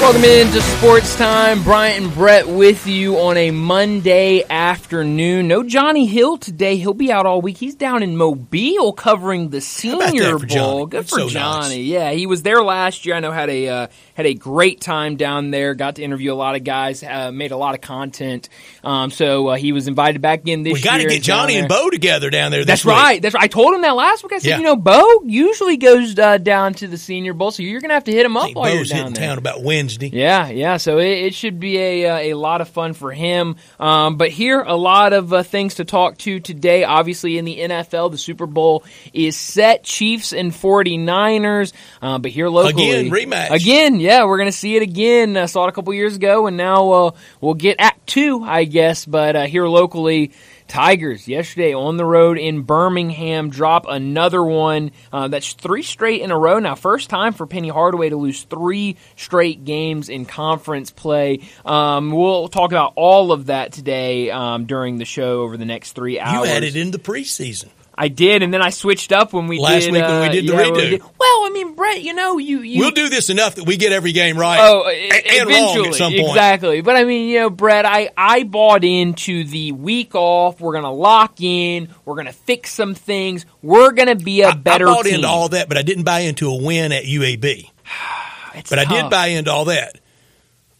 [0.00, 1.62] Welcome into Sports Time.
[1.64, 5.48] Bryant and Brett with you on a Monday afternoon.
[5.48, 6.76] No Johnny Hill today.
[6.76, 7.58] He'll be out all week.
[7.58, 10.86] He's down in Mobile covering the Senior Bowl.
[10.86, 11.68] Good That's for so Johnny.
[11.78, 11.78] nice.
[11.78, 13.16] Yeah, he was there last year.
[13.16, 15.74] I know had a uh, had a great time down there.
[15.74, 17.02] Got to interview a lot of guys.
[17.02, 18.48] Uh, made a lot of content.
[18.84, 21.68] Um, so uh, he was invited back in this We got to get Johnny and.
[21.68, 22.60] Bo together down there.
[22.60, 22.94] This That's week.
[22.94, 23.20] right.
[23.20, 23.44] That's right.
[23.44, 24.32] I told him that last week.
[24.32, 24.56] I said, Yeah.
[24.58, 27.94] you know, Bo usually goes uh, down to the Senior Bowl, so you're going to
[27.94, 29.28] have to hit him up while you're down hitting there.
[29.28, 29.87] town about Wednesday.
[30.12, 30.76] Yeah, yeah.
[30.76, 33.56] So it, it should be a uh, a lot of fun for him.
[33.78, 36.84] Um, but here, a lot of uh, things to talk to today.
[36.84, 39.84] Obviously, in the NFL, the Super Bowl is set.
[39.84, 41.72] Chiefs and 49ers.
[42.02, 43.50] Uh, but here locally, Again, rematch.
[43.50, 45.36] Again, yeah, we're gonna see it again.
[45.36, 47.10] Uh, saw it a couple years ago, and now uh,
[47.40, 49.04] we'll get Act Two, I guess.
[49.04, 50.32] But uh, here locally.
[50.68, 54.92] Tigers yesterday on the road in Birmingham drop another one.
[55.12, 56.74] Uh, that's three straight in a row now.
[56.74, 61.40] First time for Penny Hardaway to lose three straight games in conference play.
[61.64, 65.92] Um, we'll talk about all of that today um, during the show over the next
[65.92, 66.48] three You hours.
[66.48, 67.68] had it in the preseason.
[68.00, 70.28] I did, and then I switched up when we Last did week when uh, we
[70.28, 70.90] did the yeah, when we redo.
[70.90, 73.76] did- Well, I mean, Brett, you know, you, you We'll do this enough that we
[73.76, 74.60] get every game right.
[74.60, 76.28] Oh, a- and wrong at some point.
[76.28, 76.80] exactly.
[76.80, 80.60] But I mean, you know, Brett, I I bought into the week off.
[80.60, 81.88] We're gonna lock in.
[82.04, 83.44] We're gonna fix some things.
[83.62, 85.14] We're gonna be a I- better I bought team.
[85.16, 87.68] into all that, but I didn't buy into a win at UAB.
[88.54, 89.98] It's But I did buy into all that.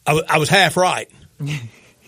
[0.07, 1.09] I, was half right.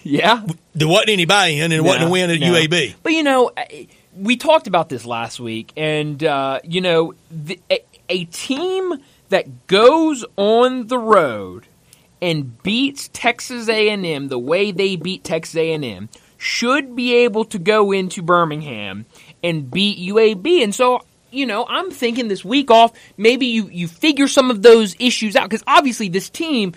[0.03, 2.55] Yeah, There wasn't any buy-in, and it wasn't a win at no.
[2.55, 2.95] UAB.
[3.03, 7.61] But you know, I- we talked about this last week, and uh, you know, the,
[7.71, 8.95] a, a team
[9.29, 11.67] that goes on the road
[12.21, 17.93] and beats Texas A&M the way they beat Texas A&M should be able to go
[17.93, 19.07] into Birmingham
[19.43, 20.63] and beat UAB.
[20.63, 24.63] And so, you know, I'm thinking this week off, maybe you you figure some of
[24.63, 26.73] those issues out because obviously this team.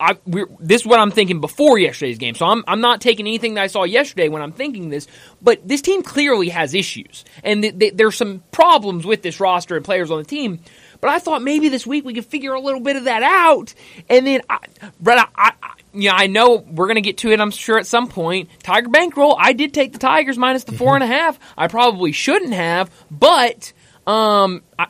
[0.00, 2.34] I, we're, this is what I'm thinking before yesterday's game.
[2.34, 5.06] So I'm, I'm not taking anything that I saw yesterday when I'm thinking this.
[5.42, 9.76] But this team clearly has issues, and th- th- there's some problems with this roster
[9.76, 10.60] and players on the team.
[11.00, 13.72] But I thought maybe this week we could figure a little bit of that out,
[14.08, 14.58] and then, I,
[15.00, 17.40] Brett, I, I, I- yeah, I know we're gonna get to it.
[17.40, 18.50] I'm sure at some point.
[18.62, 19.34] Tiger bankroll.
[19.38, 21.38] I did take the Tigers minus the four and a half.
[21.56, 23.72] I probably shouldn't have, but
[24.06, 24.86] um, I,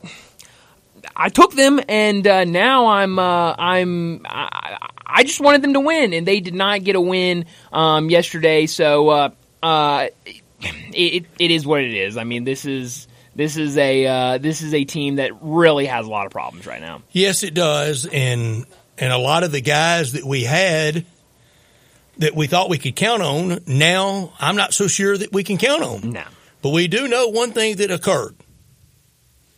[1.16, 4.76] I took them, and uh, now I'm uh, I'm I,
[5.08, 8.66] I just wanted them to win, and they did not get a win um, yesterday.
[8.66, 9.30] So uh,
[9.62, 10.08] uh,
[10.60, 12.16] it, it is what it is.
[12.16, 16.06] I mean, this is this is a uh, this is a team that really has
[16.06, 17.02] a lot of problems right now.
[17.12, 18.66] Yes, it does, and
[18.98, 21.06] and a lot of the guys that we had
[22.18, 25.56] that we thought we could count on, now I'm not so sure that we can
[25.56, 26.10] count on.
[26.12, 26.24] No,
[26.62, 28.34] But we do know one thing that occurred.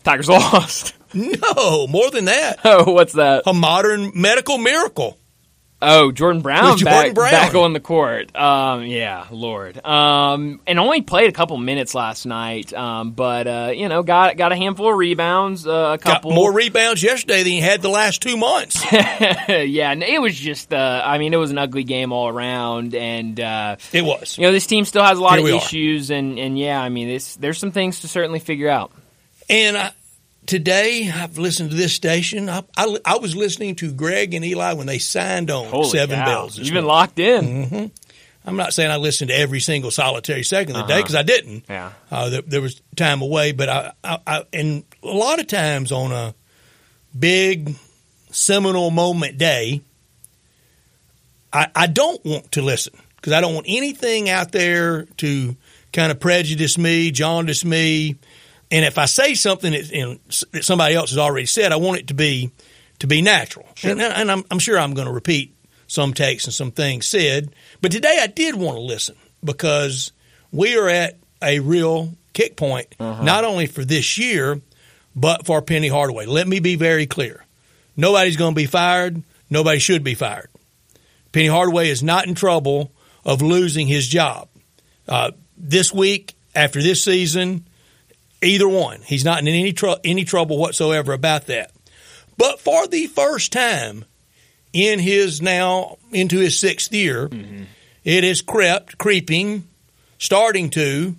[0.05, 0.95] Tigers lost.
[1.15, 3.45] No, more than that, oh, what's that?
[3.47, 5.19] a modern medical miracle.
[5.83, 7.31] Oh, Jordan Brown, With back, Brown.
[7.31, 8.37] back on the court.
[8.37, 9.83] Um, yeah, Lord.
[9.85, 12.73] Um, and only played a couple minutes last night.
[12.75, 16.33] Um, but uh, you know, got got a handful of rebounds, uh, a Got couple
[16.33, 18.85] more rebounds yesterday than he had the last two months.
[18.93, 20.73] yeah, and it was just.
[20.75, 24.37] Uh, I mean, it was an ugly game all around, and uh, It was.
[24.37, 25.57] you know, this team still has a lot Here of we are.
[25.57, 28.93] issues, and and yeah, I mean, there's some things to certainly figure out.
[29.49, 29.93] And I,
[30.51, 32.49] today I've listened to this station.
[32.51, 36.19] I, I, I was listening to Greg and Eli when they signed on Holy Seven
[36.19, 36.25] cow.
[36.27, 36.59] Bells.
[36.59, 37.91] You've been locked in.
[38.45, 41.03] I'm not saying I listened to every single solitary second of the day Uh-huh.
[41.03, 41.65] because I didn't.
[41.69, 41.93] Yeah.
[42.11, 45.93] Uh, there, there was time away, but I, I, I, and a lot of times
[45.93, 46.35] on a
[47.17, 47.75] big
[48.33, 49.83] seminal moment day,
[51.53, 55.57] I, I don't want to listen because I don't want anything out there to
[55.93, 58.17] kind of prejudice me, jaundice me.
[58.71, 60.19] And if I say something that,
[60.53, 62.51] that somebody else has already said, I want it to be
[63.01, 63.67] to be natural.
[63.83, 67.55] And, and I'm, I'm sure I'm going to repeat some takes and some things said.
[67.81, 70.13] But today I did want to listen because
[70.53, 72.95] we are at a real kick point,
[73.25, 74.61] not only for this year,
[75.17, 76.27] but for Penny Hardaway.
[76.27, 77.45] Let me be very clear.
[77.97, 79.23] Nobody's going to be fired.
[79.49, 80.49] Nobody should be fired.
[81.33, 82.93] Penny Hardaway is not in trouble
[83.25, 84.49] of losing his job.
[85.09, 87.67] Uh, this week, after this season,
[88.43, 89.01] either one.
[89.03, 91.73] He's not in any, tr- any trouble whatsoever about that.
[92.37, 94.05] But for the first time
[94.73, 97.65] in his now into his sixth year, mm-hmm.
[98.05, 99.69] it has crept, creeping,
[100.19, 101.17] starting to.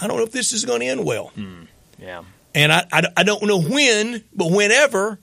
[0.00, 1.28] I don't know if this is going to end well.
[1.28, 1.62] Hmm.
[1.98, 2.24] Yeah.
[2.54, 5.18] And I, I, I don't know when, but whenever,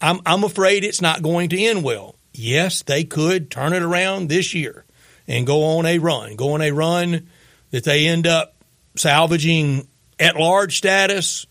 [0.00, 2.16] I'm, I'm afraid it's not going to end well.
[2.32, 4.84] Yes, they could turn it around this year
[5.28, 7.28] and go on a run, go on a run
[7.70, 8.53] that they end up
[8.96, 9.88] salvaging
[10.18, 11.46] at large status,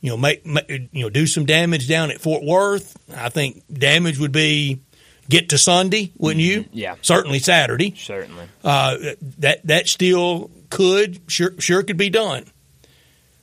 [0.00, 2.96] you know, make, make you know do some damage down at Fort Worth.
[3.14, 4.80] I think damage would be
[5.28, 6.62] get to Sunday, wouldn't you?
[6.62, 6.78] Mm-hmm.
[6.78, 6.94] Yeah.
[7.02, 7.94] certainly Saturday.
[7.96, 8.46] Certainly.
[8.64, 8.96] Uh,
[9.38, 12.44] that that still could sure sure could be done,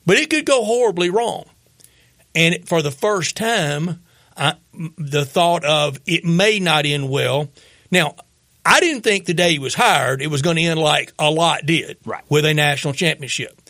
[0.06, 1.44] but it could go horribly wrong.
[2.34, 4.02] And for the first time,
[4.36, 4.54] I,
[4.96, 7.48] the thought of it may not end well.
[7.90, 8.14] Now,
[8.72, 11.30] I didn't think the day he was hired it was going to end like a
[11.30, 12.22] lot did, Right.
[12.28, 13.60] with a national championship.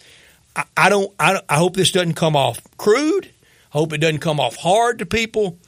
[0.54, 1.10] I, I don't.
[1.18, 3.26] I, don't- I hope this doesn't come off crude.
[3.72, 5.58] I hope it doesn't come off hard to people.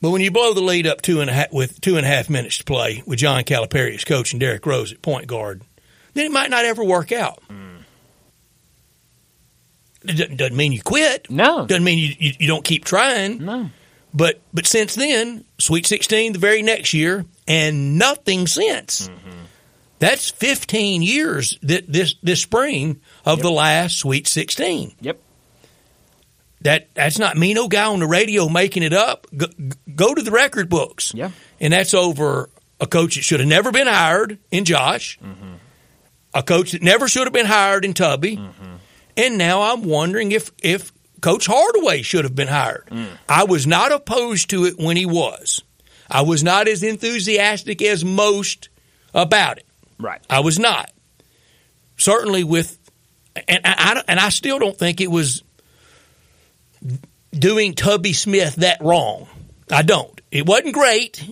[0.00, 2.08] But when you blow the lead up two and a half, with two and a
[2.08, 5.62] half minutes to play with John Calipari as coach and Derrick Rose at point guard,
[6.14, 7.42] then it might not ever work out.
[7.48, 7.78] Mm.
[10.04, 11.30] It doesn't, doesn't mean you quit.
[11.30, 11.66] No.
[11.66, 13.44] Doesn't mean you, you, you don't keep trying.
[13.44, 13.70] No.
[14.16, 19.08] But but since then, Sweet 16 the very next year, and nothing since.
[19.08, 19.44] Mm-hmm.
[19.98, 24.94] That's 15 years that this this spring of the last Sweet 16.
[25.02, 25.20] Yep.
[26.62, 29.26] That that's not me, no guy on the radio making it up.
[29.36, 29.48] Go,
[29.94, 31.12] go to the record books.
[31.14, 31.32] Yeah.
[31.60, 32.48] And that's over
[32.80, 35.54] a coach that should have never been hired in Josh, mm-hmm.
[36.32, 38.74] a coach that never should have been hired in Tubby, mm-hmm.
[39.16, 40.92] and now I'm wondering if if
[41.26, 42.88] Coach Hardaway should have been hired.
[43.28, 45.60] I was not opposed to it when he was.
[46.08, 48.68] I was not as enthusiastic as most
[49.12, 49.66] about it.
[49.98, 50.20] Right.
[50.30, 50.88] I was not.
[51.96, 52.78] Certainly with,
[53.48, 55.42] and I, I and I still don't think it was
[57.32, 59.26] doing Tubby Smith that wrong.
[59.68, 60.20] I don't.
[60.30, 61.24] It wasn't great.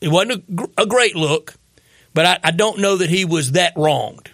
[0.00, 0.42] It wasn't
[0.78, 1.52] a, a great look,
[2.14, 4.30] but I, I don't know that he was that wronged.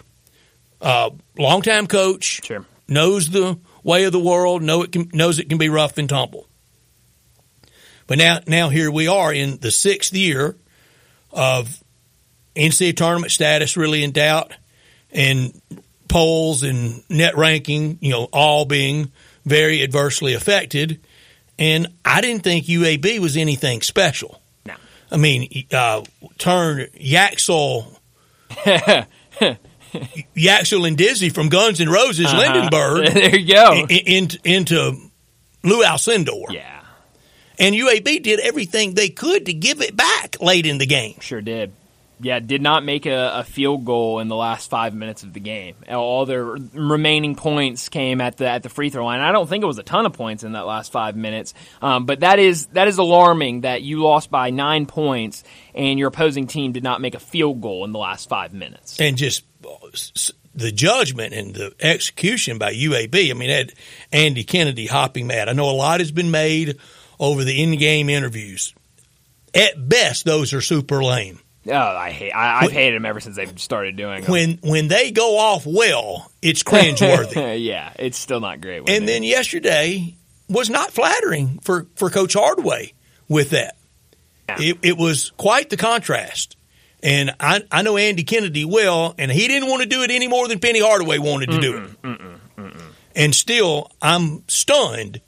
[0.79, 2.65] Uh, longtime coach Sure.
[2.87, 6.09] knows the way of the world, know it can, knows it can be rough and
[6.09, 6.47] tumble.
[8.07, 10.55] But now, now here we are in the sixth year
[11.31, 11.83] of
[12.55, 14.53] NCAA tournament status really in doubt,
[15.11, 15.59] and
[16.07, 19.11] polls and net ranking, you know, all being
[19.45, 20.99] very adversely affected.
[21.57, 24.41] And I didn't think UAB was anything special.
[24.65, 24.75] No.
[25.11, 26.03] I mean, uh,
[26.37, 27.97] turn Yaxel,
[30.35, 32.41] Yaxel and Dizzy from Guns N' Roses, Uh-huh.
[32.41, 33.73] Lendeborg, there you go.
[33.73, 34.97] in, in, into
[35.63, 36.51] Lou Alcindor.
[36.51, 36.75] yeah.
[37.61, 41.15] And UAB did everything they could to give it back late in the game.
[41.19, 41.73] Sure did.
[42.21, 45.39] Yeah, did not make a, a field goal in the last five minutes of the
[45.39, 45.75] game.
[45.89, 49.21] All their remaining points came at the at the free throw line.
[49.21, 52.05] I don't think it was a ton of points in that last five minutes, um,
[52.05, 56.47] but that is that is alarming that you lost by nine points and your opposing
[56.47, 58.99] team did not make a field goal in the last five minutes.
[58.99, 59.43] And just
[60.55, 63.29] the judgment and the execution by UAB.
[63.29, 63.73] I mean, had
[64.11, 65.49] Andy Kennedy hopping mad.
[65.49, 66.77] I know a lot has been made
[67.19, 68.73] over the in-game interviews.
[69.53, 71.39] At best, those are super lame.
[71.67, 72.31] Oh, I hate.
[72.31, 74.31] I, I've hated them ever since they've started doing them.
[74.31, 77.61] When when they go off well, it's cringeworthy.
[77.63, 78.79] yeah, it's still not great.
[78.89, 80.15] and they- then yesterday
[80.47, 82.93] was not flattering for, for Coach Hardaway
[83.27, 83.75] with that.
[84.47, 84.55] Yeah.
[84.59, 86.55] It, it was quite the contrast.
[87.01, 90.27] And I, I know Andy Kennedy well, and he didn't want to do it any
[90.27, 91.89] more than Penny Hardaway wanted to do it.
[93.15, 95.21] And still, I'm stunned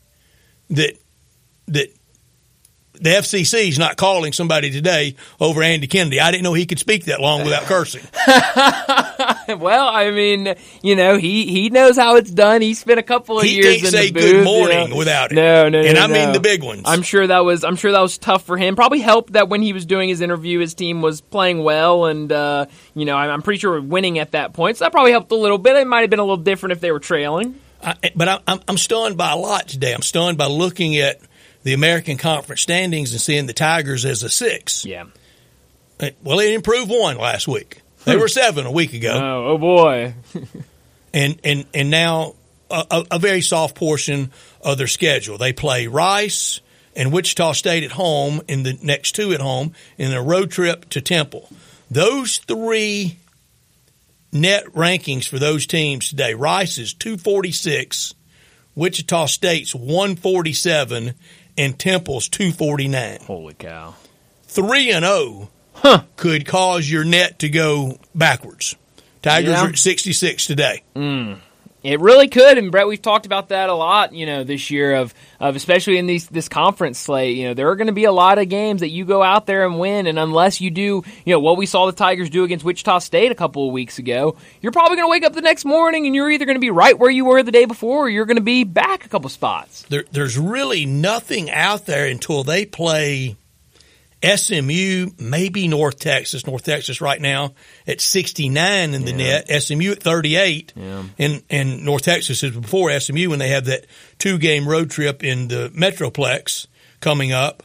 [0.70, 0.98] that
[1.68, 1.94] that
[3.02, 6.20] the FCC is not calling somebody today over Andy Kennedy.
[6.20, 8.04] I didn't know he could speak that long without cursing.
[9.60, 12.62] well, I mean, you know, he he knows how it's done.
[12.62, 14.90] He spent a couple of He years can't in say the booth, good you morning
[14.92, 14.96] know.
[14.96, 15.36] without it.
[15.36, 16.84] No, no, And no, I mean the big ones.
[16.86, 18.76] I'm sure that was I'm sure that was tough for him.
[18.76, 22.32] Probably helped that when he was doing his interview, his team was playing well, and
[22.32, 24.78] uh, you know, I'm, I'm pretty sure winning at that point.
[24.78, 25.76] So that probably helped a little bit.
[25.76, 27.56] It might have been a little different if they were trailing.
[27.84, 29.92] I, but I, I'm, I'm stunned by a lot today.
[29.94, 31.20] I'm stunned by looking at
[31.64, 34.86] the American Conference standings and seeing the Tigers as a six.
[34.86, 35.06] Yeah.
[36.24, 37.82] Well, they improved one last week.
[38.06, 40.16] They were seven a week ago, Oh, oh boy.
[41.14, 42.34] and and and now
[42.72, 45.38] a, a, very soft portion of their schedule.
[45.38, 46.62] They play Rice
[46.96, 50.90] and Wichita State at home, and the next two at home, in a road trip
[50.90, 51.50] to Temple.
[51.90, 53.18] Those three
[54.32, 58.14] net rankings for those teams today: Rice is two forty six,
[58.76, 61.14] Wichita State's one forty seven,
[61.58, 63.20] and Temple's two forty nine.
[63.26, 63.96] Holy cow.
[64.44, 66.04] Three and zero huh.
[66.16, 68.76] could cause your net to go backwards.
[69.22, 69.66] Tigers Yeah.
[69.66, 70.84] are at sixty six today.
[70.96, 71.38] Mm.
[71.84, 74.96] It really could, and Brett, we've talked about that a lot, you know, this year
[74.96, 77.36] of, of especially in these this conference slate.
[77.36, 79.48] You know, there are going to be a lot of games that you go out
[79.48, 82.44] there and win, and unless you do, you know, what we saw the Tigers do
[82.44, 85.42] against Wichita State a couple of weeks ago, you're probably going to wake up the
[85.42, 88.06] next morning and you're either going to be right where you were the day before,
[88.06, 89.82] or you're going to be back a couple spots.
[89.90, 93.38] there, there's really nothing out there until they play
[94.24, 96.46] SMU, maybe North Texas.
[96.46, 97.54] North Texas right now
[97.88, 99.18] at 69 in the Yeah.
[99.48, 99.50] net.
[99.64, 100.74] SMU at 38.
[100.76, 101.04] Yeah.
[101.18, 103.86] And, and North Texas is before SMU when they have that
[104.20, 106.68] two game road trip in the Metroplex
[107.00, 107.64] coming up.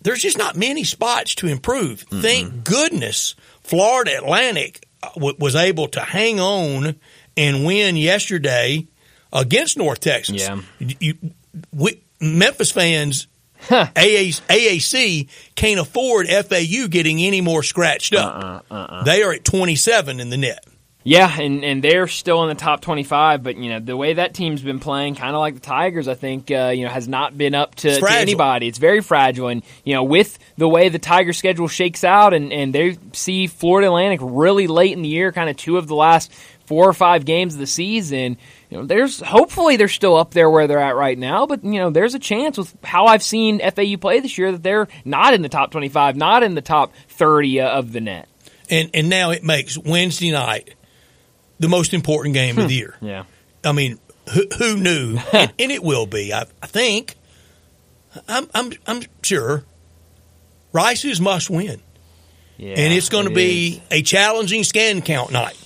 [0.00, 2.00] There's just not many spots to improve.
[2.00, 6.96] Thank goodness Florida Atlantic uh, w- was able to hang on
[7.36, 8.86] and win yesterday
[9.32, 10.42] against North Texas.
[10.48, 10.60] Yeah.
[10.98, 11.14] You,
[11.72, 13.26] we, Memphis fans
[13.62, 13.86] Huh.
[13.94, 18.64] AAC, AAC can't afford FAU getting any more scratched up.
[18.70, 20.64] Uh-uh, They are at 27 in the net.
[21.04, 24.34] Yeah, and, and they're still in the top 25, but you know the way that
[24.34, 27.36] team's been playing, kind of like the Tigers, I think uh, you know has not
[27.36, 28.68] been up to, to anybody.
[28.68, 32.52] It's very fragile, and you know with the way the Tiger schedule shakes out, and,
[32.52, 35.96] and they see Florida Atlantic really late in the year, kind of two of the
[35.96, 36.32] last
[36.66, 38.36] four or five games of the season.
[38.70, 41.78] You know, there's hopefully they're still up there where they're at right now, but you
[41.78, 45.34] know there's a chance with how I've seen FAU play this year that they're not
[45.34, 48.28] in the top 25, not in the top 30 uh, of the net.
[48.70, 50.74] And, and now it makes Wednesday night
[51.58, 52.68] the most important game of hmm.
[52.68, 52.96] the year.
[53.00, 53.24] Yeah.
[53.64, 53.98] I mean,
[54.32, 55.18] who, who knew?
[55.32, 57.16] and, and it will be, I, I think.
[58.28, 59.64] I'm, I'm, I'm sure.
[60.72, 61.80] Rice is must win.
[62.58, 63.80] Yeah, and it's going to be is.
[63.90, 65.58] a challenging scan count night.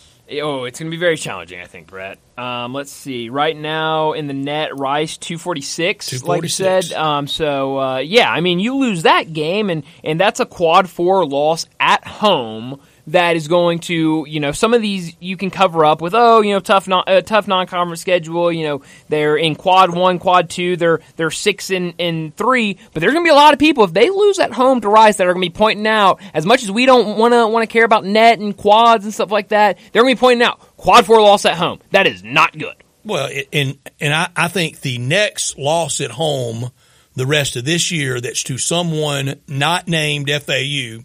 [0.42, 2.18] Oh, it's going to be very challenging, I think, Brett.
[2.37, 3.28] Um, let's see.
[3.28, 6.92] Right now in the net, Rice two forty six, like you said.
[6.92, 10.90] Um, so uh, yeah, I mean, you lose that game, and and that's a quad
[10.90, 12.80] four loss at home.
[13.08, 16.40] That is going to, you know, some of these you can cover up with, oh,
[16.40, 18.50] you know, tough, non, uh, tough non-conference schedule.
[18.50, 20.76] You know, they're in quad one, quad two.
[20.76, 22.78] They're they're six and, and three.
[22.92, 24.88] But there's going to be a lot of people if they lose at home to
[24.88, 27.46] Rice that are going to be pointing out as much as we don't want to
[27.46, 29.78] want to care about net and quads and stuff like that.
[29.92, 31.78] They're going to be pointing out quad four loss at home.
[31.92, 32.75] That is not good.
[33.04, 36.70] Well, and and I, I think the next loss at home,
[37.14, 41.04] the rest of this year, that's to someone not named FAU,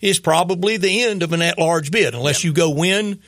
[0.00, 3.20] is probably the end of an at-large bid, unless you go win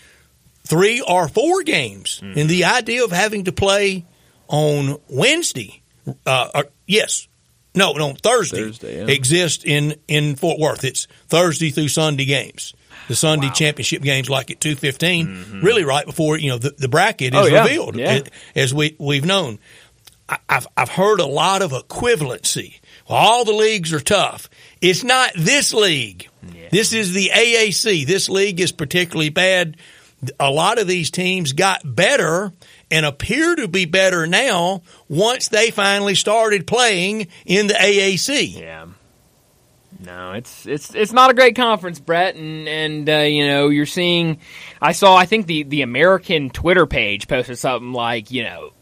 [0.65, 2.21] three or four games.
[2.23, 2.39] Mm-hmm.
[2.39, 4.05] And the idea of having to play
[4.49, 5.83] on Wednesday,
[6.27, 7.29] uh, or, yes,
[7.75, 9.15] no, no, Thursday, Thursday, yeah.
[9.15, 10.85] exists in in Fort Worth.
[10.85, 12.75] It's Thursday through Sunday games.
[13.09, 13.53] The Sunday Wow.
[13.55, 14.77] championship games, like at two
[15.63, 17.63] really right before you know the, the bracket is Oh, yeah.
[17.63, 18.21] revealed, Yeah.
[18.55, 19.59] as we we've known.
[20.29, 22.81] I, I've I've heard a lot of equivalency.
[23.09, 24.51] Well, all the leagues are tough.
[24.81, 26.29] It's not this league.
[26.71, 28.07] This is the AAC.
[28.07, 29.77] This league is particularly bad.
[30.39, 32.53] A lot of these teams got better
[32.91, 38.59] and appear to be better now once they finally started playing in the AAC.
[38.61, 38.87] Yeah.
[40.01, 43.87] No, it's it's it's not a great conference, Brett, and and uh, you know you're
[43.87, 44.39] seeing.
[44.81, 45.17] I saw.
[45.17, 48.73] I think the the American Twitter page posted something like you know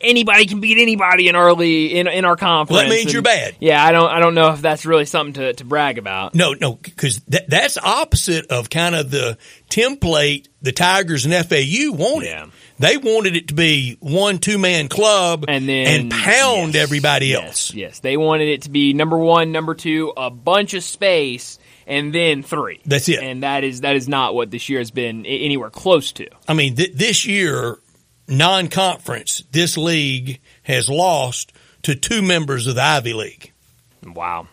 [0.00, 2.76] anybody can beat anybody in early in in our conference.
[2.76, 3.56] Well, that means And, you're bad.
[3.60, 6.34] Yeah, I don't I don't know if that's really something to to brag about.
[6.34, 9.38] No, no, because that, that's opposite of kind of the
[9.70, 12.26] template the Tigers and FAU wanted.
[12.26, 12.46] Yeah.
[12.78, 17.28] They wanted it to be one two man club And then and pound yes, everybody
[17.28, 17.74] yes, else.
[17.74, 22.12] Yes, they wanted it to be number one, number two, a bunch of space, and
[22.12, 22.80] then three.
[22.84, 23.22] That's it.
[23.22, 26.28] And that is that is not what this year has been anywhere close to.
[26.46, 27.78] I mean, th- this year,
[28.28, 31.52] non conference, this league has lost
[31.82, 33.52] to two members of the Ivy League,
[34.04, 34.48] Wow.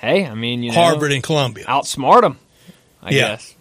[0.00, 1.64] Hey, I mean, you know, Harvard and Columbia.
[1.64, 2.38] outsmart them.
[3.02, 3.28] I Yeah.
[3.28, 3.54] guess.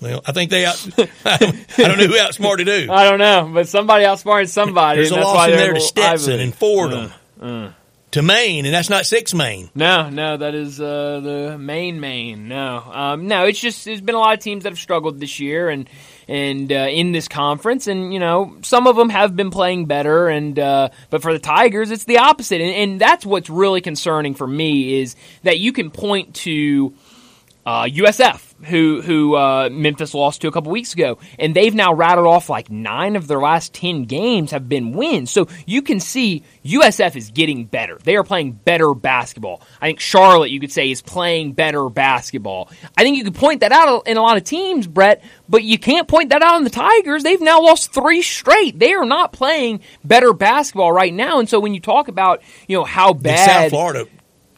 [0.00, 0.84] Well, I think they out.
[1.24, 1.36] I
[1.78, 2.86] don't know who outsmarted who.
[2.92, 4.98] I don't know, but somebody outsmarted somebody.
[4.98, 7.70] There's a loss why in there to Stetson Ivy and Fordham, uh.
[8.10, 9.70] to Maine, and that's not six Maine.
[9.74, 12.48] No, no, that is uh, the main main.
[12.48, 15.38] No, um, no, it's just there's been a lot of teams that have struggled this
[15.40, 15.88] year and
[16.28, 20.28] and uh, in this conference, and you know some of them have been playing better,
[20.28, 24.34] and uh, but for the Tigers, it's the opposite, and, and that's what's really concerning
[24.34, 26.94] for me is that you can point to
[27.64, 31.92] uh, USF, who who uh, Memphis lost to a couple weeks ago, and they've now
[31.94, 35.30] rattled off like nine of their last ten games have been wins.
[35.30, 37.98] So you can see USF is getting better.
[38.02, 39.62] They are playing better basketball.
[39.80, 42.70] I think Charlotte, you could say, is playing better basketball.
[42.96, 45.78] I think you could point that out in a lot of teams, Brett, but you
[45.78, 47.22] can't point that out in the Tigers.
[47.22, 48.78] They've now lost three straight.
[48.78, 51.38] They are not playing better basketball right now.
[51.38, 54.06] And so when you talk about you know how bad South Florida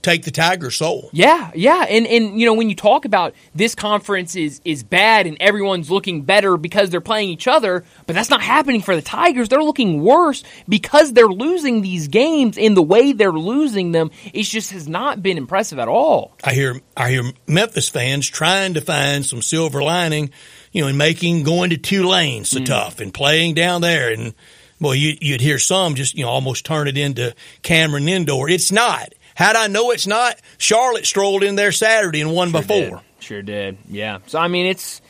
[0.04, 1.10] take the Tiger's soul?
[1.12, 5.26] yeah, yeah, and and you know when you talk about this conference is is bad
[5.26, 9.02] and everyone's looking better because they're playing each other, but that's not happening for the
[9.02, 9.48] Tigers.
[9.48, 14.10] They're looking worse because they're losing these games in the way they're losing them.
[14.32, 16.36] It just has not been impressive at all.
[16.44, 20.30] I hear I hear Memphis fans trying to find some silver lining,
[20.72, 22.66] you know, in making going to Tulane so mm.
[22.66, 24.12] tough and playing down there.
[24.12, 24.34] And
[24.80, 28.48] well, you'd hear some just you know almost turn it into Cameron Indoor.
[28.48, 29.12] It's not.
[29.34, 32.76] Had I know it's not, Charlotte strolled in there Saturday and won Sure before.
[32.76, 33.00] did.
[33.20, 33.78] Sure did.
[33.88, 34.18] Yeah.
[34.26, 35.00] So I mean, it's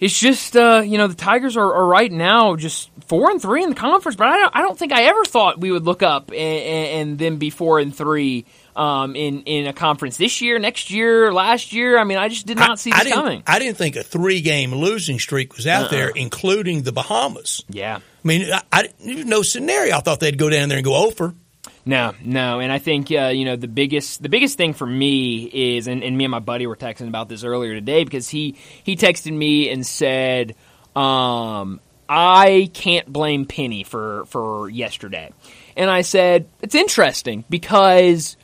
[0.00, 3.62] it's just uh, you know the Tigers are, are right now just four and three
[3.62, 6.02] in the conference, but I don't, I don't think I ever thought we would look
[6.02, 10.58] up and, and, then be four and three um, in in a conference this year,
[10.58, 11.98] next year, last year.
[11.98, 13.42] I mean, I just did not see I, this didn't, coming.
[13.46, 17.62] I didn't think a three game losing streak was out there, including the Bahamas.
[17.68, 17.96] yeah.
[18.24, 19.96] I mean, I, I no scenario.
[19.96, 21.34] I thought they'd go down there and go over.
[21.84, 25.44] No, no, and I think uh, you know the biggest the biggest thing for me
[25.44, 28.56] is, and, and me and my buddy were texting about this earlier today because he
[28.84, 30.54] he texted me and said,
[30.94, 35.32] um, I can't blame Penny for for yesterday,
[35.76, 38.36] and I said it's interesting because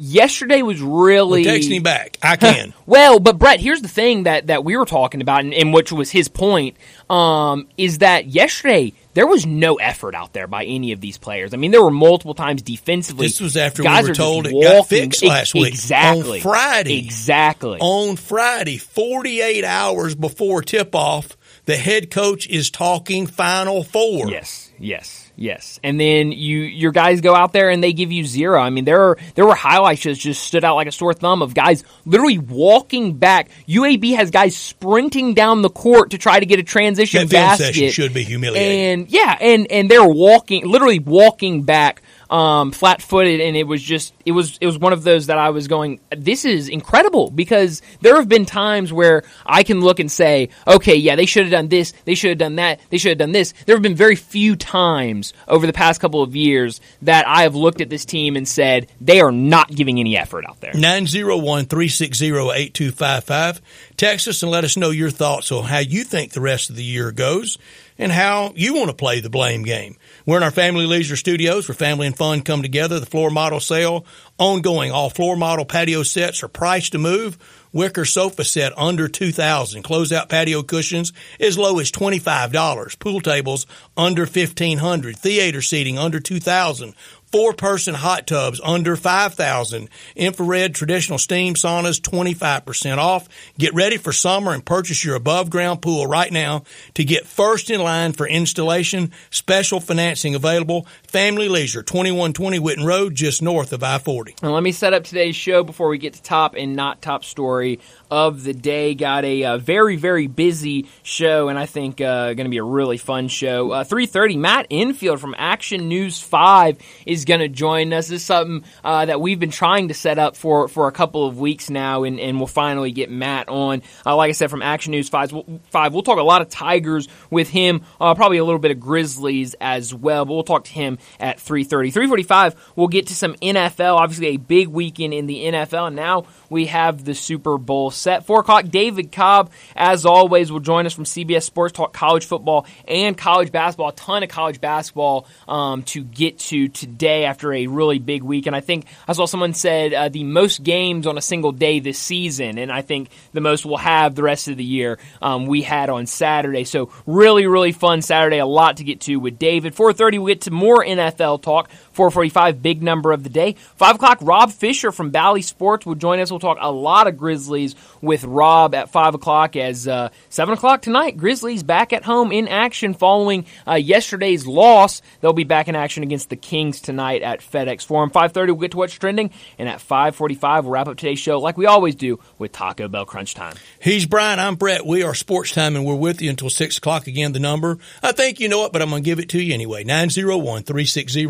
[0.00, 2.18] yesterday was really Text me back.
[2.22, 2.72] I can.
[2.86, 5.92] well, but Brett, here's the thing that, that we were talking about, and, and which
[5.92, 6.76] was his point,
[7.08, 11.52] um, is that yesterday there was no effort out there by any of these players.
[11.52, 13.26] I mean, there were multiple times defensively.
[13.26, 15.68] This was after guys we were told it got fixed last week.
[15.68, 16.38] Exactly.
[16.38, 16.98] On Friday.
[16.98, 17.78] Exactly.
[17.80, 24.30] on Friday, 48 hours before tip off, the head coach is talking Final Four.
[24.30, 25.80] Yes, yes, yes.
[25.82, 28.60] And then you your guys go out there and they give you zero.
[28.60, 31.42] I mean, there are there were highlights that just stood out like a sore thumb
[31.42, 33.48] of guys literally walking back.
[33.68, 37.70] UAB has guys sprinting down the court to try to get a transition That film
[37.70, 37.90] basket.
[37.92, 38.80] should be humiliating.
[39.00, 43.82] And yeah, and and they're walking, literally walking back, um, flat footed, and it was
[43.82, 47.30] just it was it was one of those that I was going, this is incredible
[47.30, 51.42] because there have been times where I can look and say, okay, yeah, they should
[51.42, 53.52] have done this, they should have done that, they should have done this.
[53.66, 57.56] There have been very few times over the past couple of years that I have
[57.56, 60.72] looked at this team and said they are not giving any effort out there.
[60.74, 63.60] 901 360 8255.
[64.00, 66.76] Text us and let us know your thoughts on how you think the rest of
[66.76, 67.58] the year goes
[67.98, 69.98] and how you want to play the blame game.
[70.24, 72.98] We're in our Family Leisure Studios where family and fun come together.
[72.98, 74.06] The floor model sale
[74.38, 74.90] ongoing.
[74.90, 77.36] All floor model patio sets are priced to move.
[77.74, 82.98] Wicker sofa set under 2000 Closeout patio cushions as low as $25.
[82.98, 83.66] Pool tables
[83.98, 86.94] under 1500 Theater seating under 2000
[87.32, 89.88] Four person hot tubs under 5,000.
[90.16, 93.28] Infrared traditional steam saunas 25% off.
[93.56, 96.64] Get ready for summer and purchase your above ground pool right now
[96.94, 99.12] to get first in line for installation.
[99.30, 100.88] Special financing available.
[101.04, 104.42] Family Leisure 2120 Whitten Road just north of I-40.
[104.42, 107.22] And let me set up today's show before we get to top and not top
[107.22, 107.78] story
[108.10, 108.94] of the day.
[108.94, 112.64] Got a uh, very very busy show, and I think uh, going to be a
[112.64, 113.70] really fun show.
[113.70, 118.08] Uh, Three thirty, Matt Infield from Action News Five is going to join us.
[118.08, 121.26] This is something uh, that we've been trying to set up for for a couple
[121.26, 123.82] of weeks now, and, and we'll finally get Matt on.
[124.04, 126.48] Uh, like I said, from Action News Five, we'll, five, we'll talk a lot of
[126.48, 127.82] Tigers with him.
[128.00, 131.40] Uh, probably a little bit of Grizzlies as well, but we'll talk to him at
[131.40, 131.90] three thirty.
[131.90, 133.96] Three forty-five, we'll get to some NFL.
[133.96, 138.26] Obviously, a big weekend in the NFL, now we have the Super Bowl set.
[138.26, 142.66] Four o'clock, David Cobb, as always, will join us from CBS Sports Talk college football
[142.86, 143.88] and college basketball.
[143.88, 148.46] A ton of college basketball um, to get to today after a really big week.
[148.46, 151.80] And I think I saw someone said uh, the most games on a single day
[151.80, 155.46] this season, and I think the most we'll have the rest of the year um,
[155.46, 156.64] we had on Saturday.
[156.64, 158.38] So really, really fun Saturday.
[158.38, 159.74] A lot to get to with David.
[159.74, 161.70] 4.30, we'll get to more NFL talk.
[162.00, 163.56] 445, big number of the day.
[163.76, 166.30] 5 o'clock, Rob Fisher from Bally Sports will join us.
[166.30, 170.80] We'll talk a lot of Grizzlies with Rob at 5 o'clock as uh, 7 o'clock
[170.80, 171.18] tonight.
[171.18, 175.02] Grizzlies back at home in action following uh, yesterday's loss.
[175.20, 178.10] They'll be back in action against the Kings tonight at FedEx Forum.
[178.10, 179.30] 5.30, we'll get to what's trending.
[179.58, 183.04] And at 5.45, we'll wrap up today's show like we always do with Taco Bell
[183.04, 183.56] Crunch Time.
[183.78, 184.40] He's Bryant.
[184.40, 184.86] I'm Brett.
[184.86, 187.08] We are Sports Time, and we're with you until 6 o'clock.
[187.08, 187.76] Again, the number.
[188.02, 189.84] I think you know it, but I'm going to give it to you anyway.
[189.84, 191.26] 901 360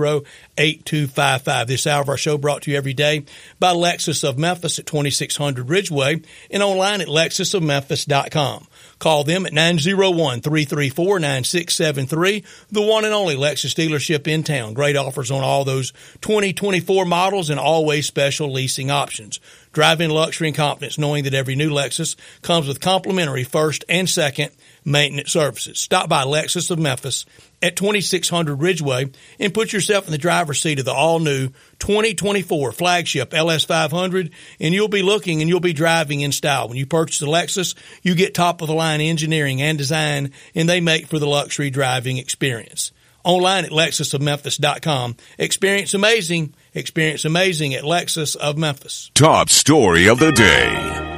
[0.61, 1.67] 8255.
[1.67, 3.25] This hour of our show brought to you every day
[3.59, 6.21] by Lexus of Memphis at 2600 Ridgeway
[6.51, 8.67] and online at lexusofmemphis.com.
[8.99, 14.75] Call them at 901-334-9673, the one and only Lexus dealership in town.
[14.75, 19.41] Great offers on all those 2024 models and always special leasing options.
[19.73, 24.07] Drive in luxury and confidence knowing that every new Lexus comes with complimentary first and
[24.09, 24.51] second
[24.85, 25.79] maintenance services.
[25.79, 27.27] Stop by Lexus of Memphis
[27.63, 32.73] at 2600 Ridgeway and put yourself in the driver's seat of the all new 2024
[32.73, 36.69] flagship LS500 and you'll be looking and you'll be driving in style.
[36.69, 40.69] When you purchase a Lexus, you get top of the line engineering and design and
[40.69, 42.93] they make for the luxury driving experience.
[43.23, 45.17] Online at lexusofmemphis.com.
[45.39, 46.55] Experience amazing.
[46.73, 49.11] Experience amazing at Lexus of Memphis.
[49.15, 51.10] Top story of the day.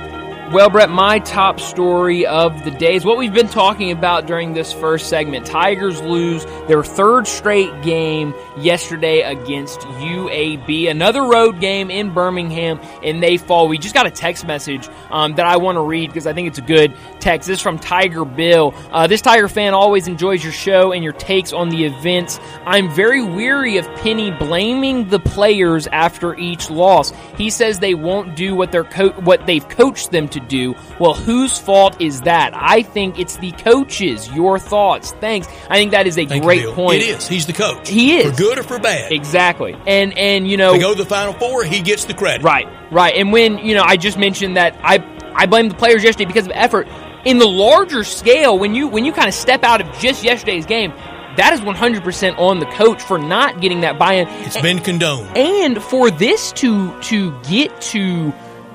[0.51, 4.53] Well, Brett, my top story of the day is what we've been talking about during
[4.53, 5.47] this first segment.
[5.47, 10.91] Tigers lose their third straight game yesterday against UAB.
[10.91, 13.67] Another road game in Birmingham, and they fall.
[13.67, 16.49] We just got a text message um, that I want to read because I think
[16.49, 17.49] it's a good text.
[17.49, 18.75] This is from Tiger Bill.
[18.91, 22.39] Uh, this Tiger fan always enjoys your show and your takes on the events.
[22.67, 27.11] I'm very weary of Penny blaming the players after each loss.
[27.39, 30.75] He says they won't do what they're co- what they've coached them to do.
[30.99, 32.53] Well, whose fault is that?
[32.55, 34.31] I think it's the coaches.
[34.33, 35.13] Your thoughts?
[35.13, 35.49] Thanks.
[35.69, 37.03] I think that is a Thank great you, point.
[37.03, 37.29] It is.
[37.29, 37.89] He's the coach.
[37.89, 38.31] He is.
[38.31, 39.13] For good or for bad.
[39.13, 39.77] Exactly.
[39.87, 42.45] And and you know They go to the Final Four, he gets the credit.
[42.45, 43.15] Right, right.
[43.17, 46.47] And when, you know, I just mentioned that I I blame the players yesterday because
[46.47, 46.89] of effort.
[47.25, 50.67] In the larger scale, when you when you kind of step out of just yesterday's
[50.67, 50.93] game,
[51.37, 54.29] that is 100% on the coach for not getting that buy-in.
[54.29, 55.37] It's been condoned.
[55.37, 58.33] And for this to to get to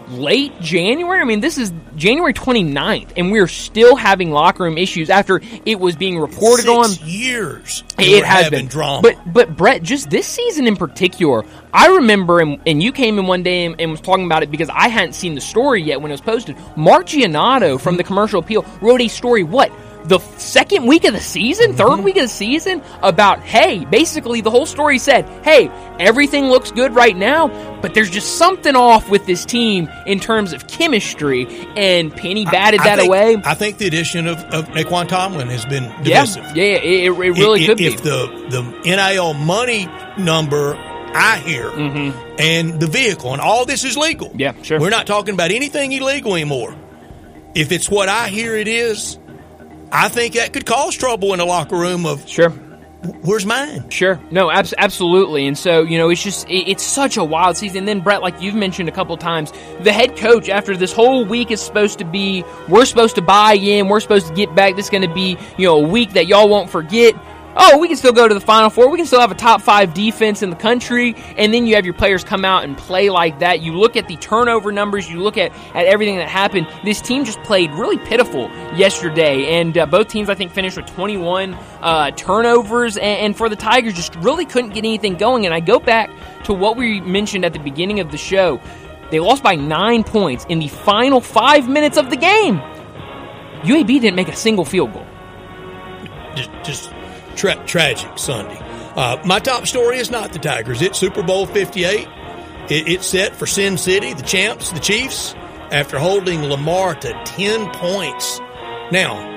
[0.10, 5.10] late January, I mean this is January 29th and we're still having locker room issues
[5.10, 7.84] after it was being reported Six on years.
[8.00, 9.02] it has been drama.
[9.02, 11.44] But but Brett, just this season in particular,
[11.74, 14.52] I remember, and, and you came in one day and, and was talking about it
[14.52, 16.56] because I hadn't seen the story yet when it was posted.
[16.76, 19.44] Mark Giannotto from the Commercial Appeal wrote a story.
[19.44, 19.72] What?
[20.08, 21.78] The second week of the season, Mm-hmm.
[21.78, 26.72] third week of the season, about hey, basically the whole story said, hey, everything looks
[26.72, 27.48] good right now,
[27.82, 32.80] but there's just something off with this team in terms of chemistry, and Penny batted
[32.82, 33.38] I that think, away.
[33.44, 36.56] I think the addition of, of Nae'Qwan Tomlin has been yeah, divisive.
[36.56, 37.94] yeah, it, it really if, could if be.
[37.96, 40.76] If the the NIL money number
[41.14, 44.30] I hear and the vehicle and all this is legal.
[44.30, 44.40] Mm-hmm.
[44.40, 44.80] Yeah, sure.
[44.80, 46.76] We're not talking about anything illegal anymore.
[47.56, 49.18] If it's what I hear it is,
[49.92, 52.50] I think that could cause trouble in the locker room of Sure.
[53.22, 53.90] where's mine?
[53.90, 54.20] Sure.
[54.32, 55.48] No, abs- absolutely.
[55.48, 57.80] And so, you know, it's just, it, it's such a wild season.
[57.80, 61.24] And then, Brett, like you've mentioned a couple times, the head coach, after this whole
[61.26, 64.76] week is supposed to be, we're supposed to buy in, we're supposed to get back,
[64.76, 67.16] this is going to be, you know, a week that y'all won't forget.
[67.60, 68.92] Oh, we can still go to the Final Four.
[68.92, 71.16] We can still have a top five defense in the country.
[71.38, 73.62] And then you have your players come out and play like that.
[73.62, 75.10] You look at the turnover numbers.
[75.10, 76.68] You look at, at everything that happened.
[76.84, 79.60] This team just played really pitiful yesterday.
[79.60, 82.96] And uh, both teams, I think, finished with 21 uh, turnovers.
[82.96, 85.46] And, and for the Tigers, just really couldn't get anything going.
[85.46, 86.12] And I go back
[86.44, 88.62] to what we mentioned at the beginning of the show.
[89.10, 92.60] They lost by nine points in the final five minutes of the game.
[93.64, 95.08] UAB didn't make a single field goal.
[96.36, 96.92] Just, just
[97.38, 98.58] tra- tragic Sunday.
[98.96, 100.82] Uh, my top story is not the Tigers.
[100.82, 102.08] It's Super Bowl 58.
[102.70, 105.34] It, it's set for Sin City, the champs, the Chiefs,
[105.72, 108.40] after holding Lamar to 10 points.
[108.92, 109.36] Now,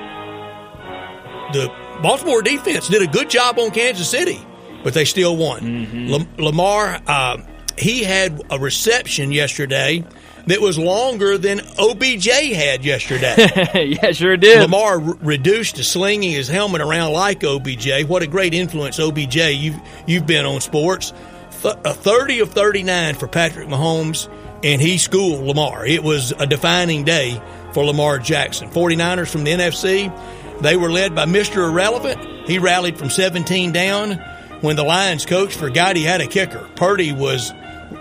[1.53, 4.39] the Baltimore defense did a good job on Kansas City,
[4.83, 6.07] but they still won.
[6.09, 7.37] Lam- Lamar, uh,
[7.77, 10.03] he had a reception yesterday
[10.47, 13.35] that was longer than OBJ had yesterday.
[14.01, 14.61] yeah, sure did.
[14.61, 18.05] Lamar reduced to slinging his helmet around like OBJ.
[18.05, 21.13] What a great influence OBJ you've you've been on sports.
[21.61, 24.27] Th- a 30 of 39 for Patrick Mahomes,
[24.63, 25.85] and he schooled Lamar.
[25.85, 27.41] It was a defining day
[27.73, 28.69] for Lamar Jackson.
[28.69, 31.69] 49ers from the NFC, they were led by Mr.
[31.69, 32.47] Irrelevant.
[32.47, 34.13] He rallied from 17 down
[34.61, 36.67] when the Lions coach forgot he had a kicker.
[36.75, 37.51] Purdy was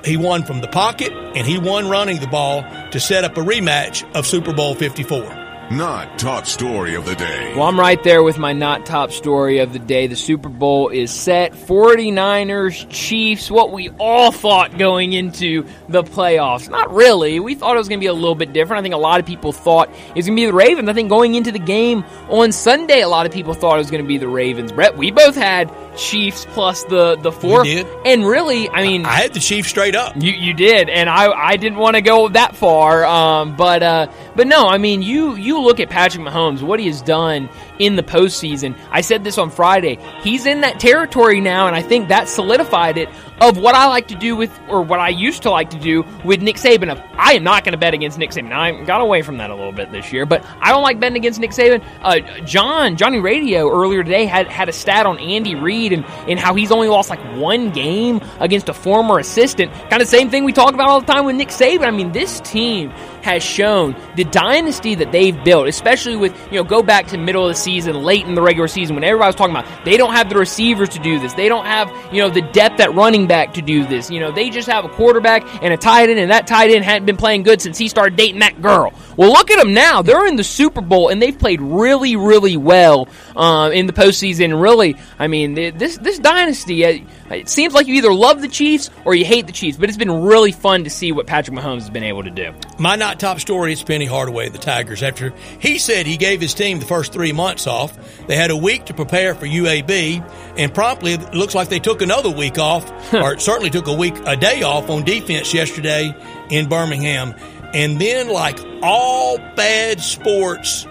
[0.05, 3.41] he won from the pocket and he won running the ball to set up a
[3.41, 5.41] rematch of Super Bowl 54.
[5.71, 7.55] Not top story of the day.
[7.55, 10.09] Well, I'm right there with my not top story of the day.
[10.09, 11.53] The Super Bowl is set.
[11.53, 16.69] 49ers, Chiefs, what we all thought going into the playoffs.
[16.69, 17.39] Not really.
[17.39, 18.81] We thought it was going to be a little bit different.
[18.81, 20.89] I think a lot of people thought it was going to be the Ravens.
[20.89, 23.93] I think going into the game on Sunday, a lot of people thought it was
[23.93, 24.73] going to be the Ravens.
[24.73, 27.65] Brett, we both had Chiefs plus the, the four.
[28.05, 30.15] And really, I mean, I had the Chiefs straight up.
[30.17, 34.11] you you did, and I I didn't want to go that far, um, but uh,
[34.35, 37.49] but no, I mean you you look at Patrick Mahomes, what he has done
[37.81, 38.79] in the postseason.
[38.91, 39.99] I said this on Friday.
[40.23, 43.09] He's in that territory now, and I think that solidified it
[43.41, 46.05] of what I like to do with, or what I used to like to do
[46.25, 46.93] with Nick Saban.
[46.93, 48.51] Of I am not going to bet against Nick Saban.
[48.51, 51.01] Now, I got away from that a little bit this year, but I don't like
[51.01, 51.83] betting against Nick Saban.
[52.03, 56.39] Uh, John Johnny Radio earlier today had had a stat on Andy Reid and and
[56.39, 59.73] how he's only lost like one game against a former assistant.
[59.89, 61.87] Kind of same thing we talk about all the time with Nick Saban.
[61.87, 62.91] I mean, this team
[63.23, 67.47] has shown the dynasty that they've built, especially with, you know, go back to middle
[67.47, 70.13] of the season, late in the regular season when everybody was talking about they don't
[70.13, 71.33] have the receivers to do this.
[71.35, 74.11] They don't have, you know, the depth at running back to do this.
[74.11, 76.85] You know, they just have a quarterback and a tight end, and that tight end
[76.85, 78.93] hadn't been playing good since he started dating that girl.
[79.17, 80.03] Well, look at them now.
[80.03, 84.61] They're in the Super Bowl, and they've played really, really well uh, in the postseason.
[84.61, 86.85] Really, I mean, this this dynasty.
[86.85, 89.89] Uh, it seems like you either love the Chiefs or you hate the Chiefs, but
[89.89, 92.53] it's been really fun to see what Patrick Mahomes has been able to do.
[92.79, 95.03] My not top story is Penny Hardaway, the Tigers.
[95.03, 97.97] After he said he gave his team the first three months off,
[98.27, 102.03] they had a week to prepare for UAB, and promptly it looks like they took
[102.03, 106.15] another week off, or certainly took a week, a day off on defense yesterday
[106.51, 107.35] in Birmingham.
[107.73, 110.85] And then, like all bad sports,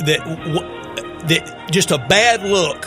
[0.00, 0.20] that
[1.28, 2.86] that just a bad look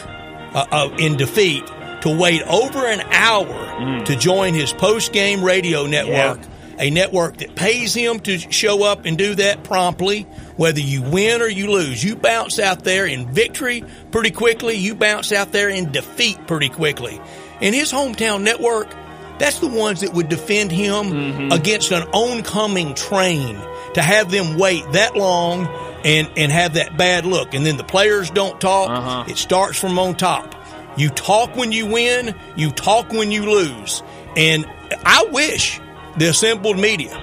[0.54, 1.66] uh, uh, in defeat
[2.02, 4.06] to wait over an hour mm.
[4.06, 6.84] to join his post game radio network, yeah.
[6.84, 10.26] a network that pays him to show up and do that promptly.
[10.60, 14.94] Whether you win or you lose, you bounce out there in victory pretty quickly, you
[14.94, 17.22] bounce out there in defeat pretty quickly.
[17.62, 18.94] In his hometown network,
[19.38, 21.52] that's the ones that would defend him mm-hmm.
[21.54, 23.58] against an oncoming train
[23.94, 25.66] to have them wait that long
[26.04, 27.54] and, and have that bad look.
[27.54, 28.90] And then the players don't talk.
[28.90, 29.24] Uh-huh.
[29.30, 30.56] It starts from on top.
[30.98, 34.04] You talk when you win, you talk when you lose.
[34.36, 34.66] And
[35.06, 35.80] I wish
[36.18, 37.18] the assembled media,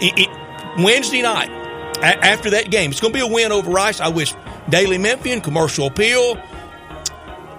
[0.00, 1.59] it, it, Wednesday night,
[2.00, 4.00] a, after that game, it's going to be a win over Rice.
[4.00, 4.34] I wish
[4.68, 6.36] Daily Memphian, Commercial Appeal,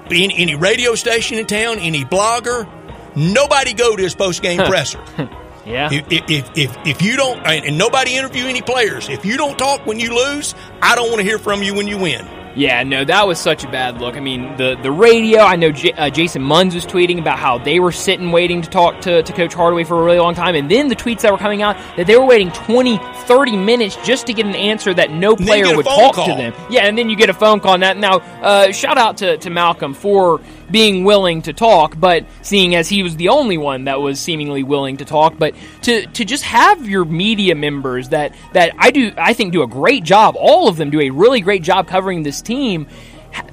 [0.10, 2.68] any, any radio station in town, any blogger,
[3.16, 5.04] nobody go to his post game presser.
[5.64, 5.90] Yeah.
[5.92, 9.86] If, if, if, if, you don't, and nobody interview any players, if you don't talk
[9.86, 12.28] when you lose, I don't want to hear from you when you win.
[12.56, 14.16] Yeah, no, that was such a bad look.
[14.16, 15.40] I mean, the the radio.
[15.40, 18.70] I know J- uh, Jason Munz was tweeting about how they were sitting waiting to
[18.70, 21.32] talk to, to Coach Hardaway for a really long time, and then the tweets that
[21.32, 24.94] were coming out that they were waiting 20, 30 minutes just to get an answer
[24.94, 26.28] that no player would talk call.
[26.28, 26.54] to them.
[26.70, 27.78] Yeah, and then you get a phone call.
[27.78, 32.76] that now, uh, shout out to, to Malcolm for being willing to talk, but seeing
[32.76, 35.54] as he was the only one that was seemingly willing to talk, but
[35.84, 39.68] to to just have your media members that that I do I think do a
[39.68, 40.36] great job.
[40.38, 42.88] All of them do a really great job covering this team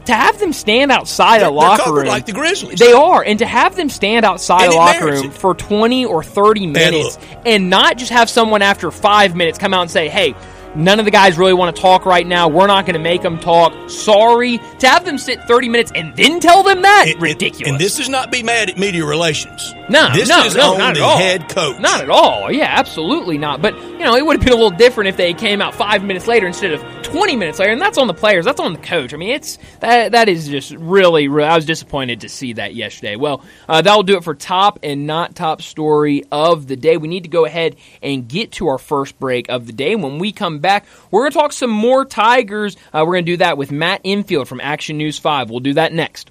[0.06, 2.78] to have them stand outside they're, a locker room like the Grizzlies.
[2.78, 5.32] They are, and to have them stand outside a locker room it.
[5.32, 9.82] for twenty or thirty minutes, and not just have someone after five minutes come out
[9.82, 10.34] and say, "Hey,
[10.74, 12.48] None of the guys really want to talk right now.
[12.48, 13.90] We're not going to make them talk.
[13.90, 14.58] Sorry.
[14.78, 17.06] To have them sit 30 minutes and then tell them that?
[17.08, 17.68] It, ridiculous.
[17.68, 19.74] It, and this is not be mad at media relations.
[19.88, 21.16] No, this no, is no, on not the at all.
[21.18, 21.80] head coach.
[21.80, 22.52] Not at all.
[22.52, 23.62] Yeah, absolutely not.
[23.62, 26.04] But, you know, it would have been a little different if they came out five
[26.04, 27.72] minutes later instead of 20 minutes later.
[27.72, 28.44] And that's on the players.
[28.44, 29.14] That's on the coach.
[29.14, 32.74] I mean, it's that that is just really, really I was disappointed to see that
[32.74, 33.16] yesterday.
[33.16, 36.96] Well, uh, that will do it for top and not top story of the day.
[36.96, 39.96] We need to go ahead and get to our first break of the day.
[39.96, 42.76] When we come back, we're going to talk some more Tigers.
[42.92, 45.48] Uh, we're going to do that with Matt Infield from Action News 5.
[45.50, 46.30] We'll do that next.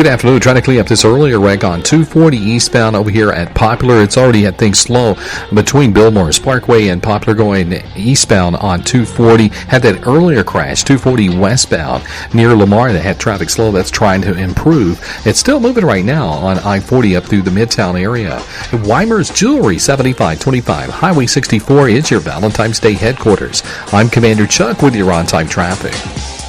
[0.00, 0.40] Good afternoon.
[0.40, 4.02] Trying to clean up this earlier wreck on 240 eastbound over here at Poplar.
[4.02, 5.14] It's already had things slow
[5.52, 9.48] between Bill Morris Parkway and Poplar going eastbound on 240.
[9.48, 13.72] Had that earlier crash, 240 westbound near Lamar that had traffic slow.
[13.72, 14.98] That's trying to improve.
[15.26, 18.42] It's still moving right now on I-40 up through the Midtown area.
[18.88, 23.62] Weimer's Jewelry, 7525 Highway 64 is your Valentine's Day headquarters.
[23.92, 26.39] I'm Commander Chuck with your on-time traffic.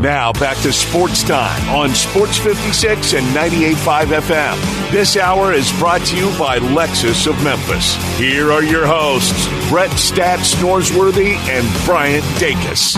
[0.00, 4.90] Now back to sports time on Sports 56 and 98.5 FM.
[4.90, 7.96] This hour is brought to you by Lexus of Memphis.
[8.18, 12.96] Here are your hosts, Brett Stats Norsworthy and Bryant Dacus.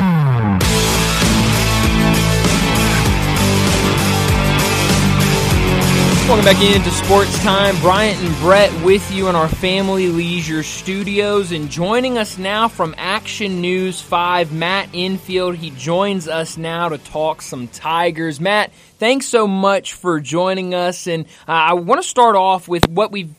[6.32, 7.78] Welcome back into Sports Time.
[7.80, 11.52] Bryant and Brett with you in our Family Leisure studios.
[11.52, 15.56] And joining us now from Action News 5, Matt Infield.
[15.56, 18.40] He joins us now to talk some Tigers.
[18.40, 21.06] Matt, thanks so much for joining us.
[21.06, 23.34] And uh, I want to start off with what we've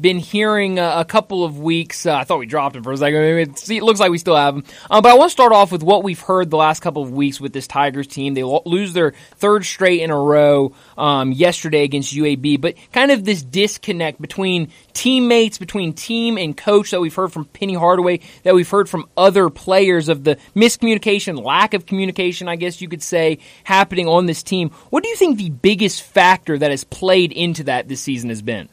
[0.00, 2.06] been hearing uh, a couple of weeks.
[2.06, 3.22] Uh, I thought we dropped him for a second.
[3.22, 4.64] It, it looks like we still have him.
[4.90, 7.12] Um, but I want to start off with what we've heard the last couple of
[7.12, 8.34] weeks with this Tigers team.
[8.34, 13.10] They lo- lose their third straight in a row um, yesterday against UAB, but kind
[13.10, 18.20] of this disconnect between teammates, between team and coach that we've heard from Penny Hardaway,
[18.42, 22.88] that we've heard from other players of the miscommunication, lack of communication, I guess you
[22.88, 24.70] could say, happening on this team.
[24.90, 28.42] What do you think the biggest factor that has played into that this season has
[28.42, 28.68] been?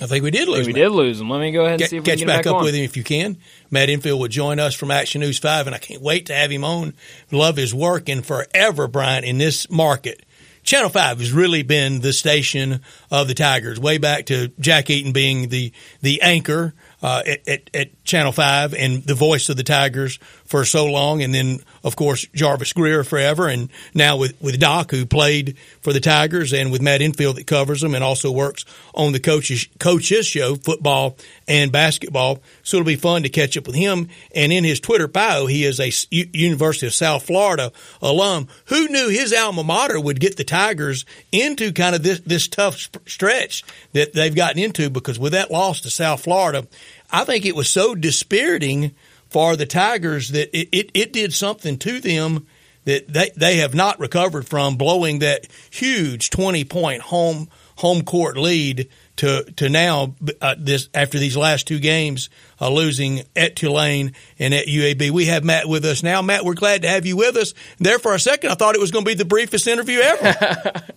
[0.00, 0.66] I think we did lose.
[0.66, 0.82] We Matt.
[0.82, 1.28] did lose him.
[1.30, 2.64] Let me go ahead and Get, see if catch we can back, back up on.
[2.64, 3.36] with him if you can.
[3.70, 6.50] Matt Infield will join us from Action News 5, and I can't wait to have
[6.50, 6.94] him on.
[7.30, 10.24] Love his work and forever, Bryant, in this market.
[10.62, 12.80] Channel 5 has really been the station
[13.10, 17.70] of the Tigers, way back to Jack Eaton being the, the anchor uh, at, at,
[17.72, 21.22] at Channel 5 and the voice of the Tigers for so long.
[21.22, 23.46] And then, of course, Jarvis Greer forever.
[23.48, 27.46] And now with, with Doc, who played for the Tigers, and with Matt Infield that
[27.46, 31.16] covers them and also works on the coaches, coaches show, football
[31.46, 32.42] and basketball.
[32.62, 34.08] So it'll be fun to catch up with him.
[34.34, 38.48] And in his Twitter bio, he is a U- University of South Florida alum.
[38.66, 42.88] Who knew his alma mater would get the Tigers into kind of this, this tough
[43.06, 44.88] stretch that they've gotten into?
[44.88, 46.66] Because with that loss to South Florida,
[47.10, 48.94] I think it was so dispiriting
[49.28, 52.46] for the Tigers that it, it, it did something to them
[52.84, 58.36] that they, they have not recovered from blowing that huge 20 point home home court
[58.36, 64.14] lead to to now uh, this after these last two games uh, losing at Tulane
[64.38, 65.10] and at UAB.
[65.10, 66.22] We have Matt with us now.
[66.22, 67.52] Matt, we're glad to have you with us.
[67.78, 70.72] There for a second, I thought it was going to be the briefest interview ever.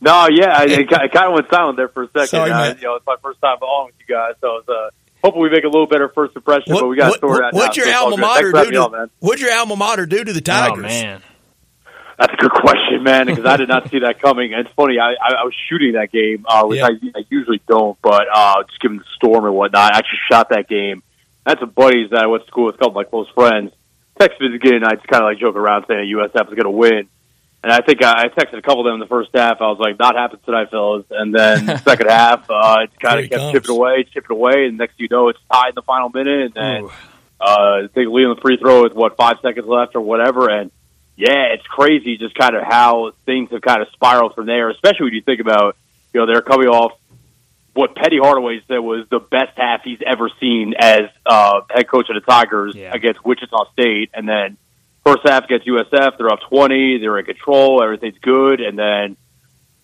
[0.00, 2.26] No, yeah, I, it, kind of went silent there for a second.
[2.26, 2.76] Sorry, uh, man.
[2.76, 4.90] you know, it's my first time on with you guys, so I was uh,
[5.26, 6.72] hoping we make a little better first impression.
[6.72, 7.52] but we got to sort it out.
[7.54, 9.10] what's now, your so alma mater Thanks for having do me on, to man.
[9.20, 10.78] what's your alma mater do to the Tigers?
[10.84, 11.22] Oh man,
[12.18, 14.54] That's a good question, man, because I did not see that coming.
[14.54, 16.86] And it's funny, I, I, I was shooting that game, uh, which Yeah.
[16.86, 20.48] I, I usually don't, but uh, just given the storm and whatnot, I actually shot
[20.50, 21.02] that game.
[21.44, 23.28] I had some buddies that I went to school with, a couple of my close
[23.34, 23.70] friends.
[24.18, 26.70] Texted me again, I just kind of like joke around saying USF is going to
[26.70, 27.08] win.
[27.66, 29.60] And I think I, I texted a couple of them in the first half.
[29.60, 33.18] I was like, "Not happening tonight, fellas." And then the second half, uh, it kind
[33.18, 33.52] of kept comes.
[33.54, 36.52] chipping away, chipping away, and next thing you know, it's tied in the final minute.
[36.54, 36.90] And then Ooh.
[37.40, 40.48] uh, I think leading the free throw with what five seconds left or whatever.
[40.48, 40.70] And
[41.16, 44.70] yeah, it's crazy just kind of how things have kind of spiraled from there.
[44.70, 45.76] Especially when you think about
[46.14, 46.92] you know they're coming off
[47.74, 52.08] what Penny Hardaway said was the best half he's ever seen as uh, head coach
[52.10, 52.94] of the Tigers Yeah.
[52.94, 54.56] against Wichita State, and then
[55.06, 59.16] first half against USF, they're up twenty, they're in control, everything's good, and then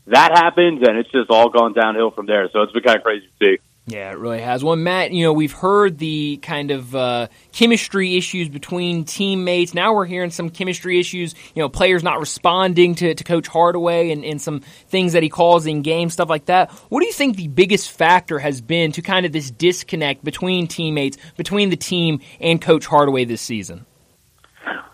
[0.07, 2.49] that happens, and it's just all gone downhill from there.
[2.53, 3.59] So it's been kind of crazy to see.
[3.85, 4.63] Yeah, it really has.
[4.63, 9.75] Well, Matt, you know, we've heard the kind of uh, chemistry issues between teammates.
[9.75, 14.13] Now we're hearing some chemistry issues, you know, players not responding to, to Coach Hardaway
[14.13, 16.71] and, and some things that he calls in game, stuff like that.
[16.91, 20.69] What do you think the biggest factor has been to kind of this disconnect between
[20.69, 23.85] teammates, between the team and Coach Hardaway this season?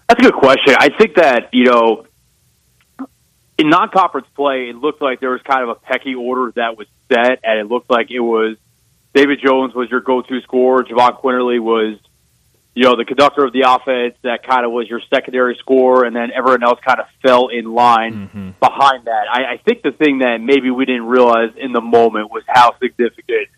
[0.09, 0.75] That's a good question.
[0.79, 2.07] I think that, you know,
[3.59, 6.79] in non conference play, it looked like there was kind of a pecky order that
[6.79, 8.57] was set, and it looked like it was
[9.14, 11.99] David Jones was your go to scorer, Jahvon Quinerly was,
[12.75, 16.14] you know, the conductor of the offense that kind of was your secondary scorer, and
[16.14, 19.25] then everyone else kind of fell in line behind that.
[19.31, 22.79] I, I think the thing that maybe we didn't realize in the moment was how
[22.79, 23.49] significant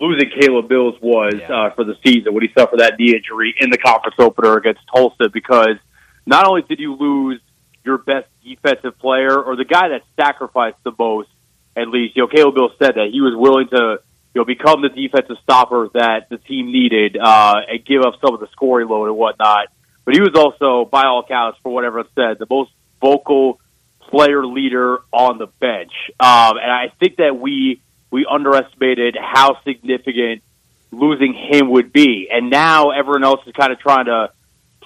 [0.00, 1.52] losing Caleb Mills was Yeah.
[1.66, 4.80] uh, for the season when he suffered that knee injury in the conference opener against
[4.92, 5.76] Tulsa because
[6.26, 7.40] not only did you lose
[7.84, 11.28] your best defensive player or the guy that sacrificed the most,
[11.76, 14.00] at least, you know, Caleb Mills said that he was willing to,
[14.34, 18.34] you know, become the defensive stopper that the team needed uh, and give up some
[18.34, 19.68] of the scoring load and whatnot.
[20.04, 23.60] But he was also, by all accounts, for whatever it said, the most vocal
[24.00, 25.92] player leader on the bench.
[26.18, 27.80] Um, and I think that we
[28.10, 30.42] we underestimated how significant
[30.90, 32.28] losing him would be.
[32.30, 34.32] And now everyone else is kind of trying to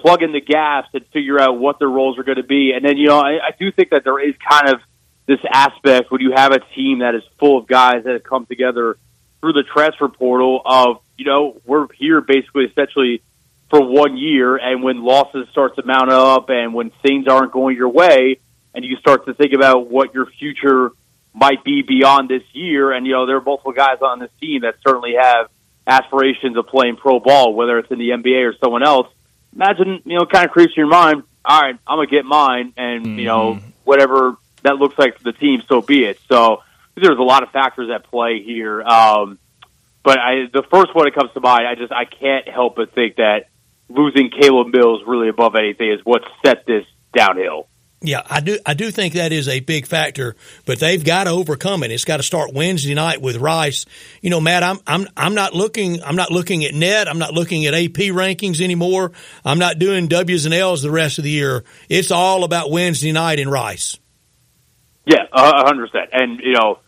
[0.05, 2.73] plug in the gaps and figure out what their roles are going to be.
[2.75, 4.81] And then, you know, I, I do think that there is kind of
[5.27, 8.45] this aspect when you have a team that is full of guys that have come
[8.45, 8.99] together
[9.41, 13.23] through the transfer portal of, you know, we're here basically essentially
[13.71, 14.57] for one year.
[14.57, 18.41] And when losses start to mount up and when things aren't going your way
[18.75, 20.91] and you start to think about what your future
[21.33, 22.93] might be beyond this year.
[22.93, 25.49] And, you know, there are multiple guys on this team that certainly have
[25.87, 29.09] aspirations of playing pro ball, whether it's in the NBA or someone else.
[29.55, 32.25] Imagine, you know, kind of creeps in your mind, all right, I'm going to get
[32.25, 32.73] mine.
[32.77, 36.19] And, you know, whatever that looks like for the team, so be it.
[36.29, 36.63] So
[36.95, 38.83] there's a lot of factors at play here.
[38.83, 39.39] Um,
[40.03, 42.93] but I, the first one that comes to mind, I just, I can't help but
[42.95, 43.49] think that
[43.89, 47.69] losing Caleb Mills really above anything is what set this downhill.
[48.07, 48.59] Yeah, I do.
[48.67, 50.37] I do think that is a big factor,
[50.67, 51.91] but they've got to overcome it.
[51.91, 53.87] It's got to start Wednesday night with Rice.
[54.21, 56.03] You know, Matt, I'm I'm I'm not looking.
[56.03, 57.09] I'm not looking at net.
[57.09, 59.13] I'm not looking at AP rankings anymore.
[59.43, 61.65] I'm not doing W's and L's the rest of the year.
[61.89, 63.99] It's all about Wednesday night in Rice.
[65.07, 66.11] Yeah, a hundred percent.
[66.13, 66.81] And you know,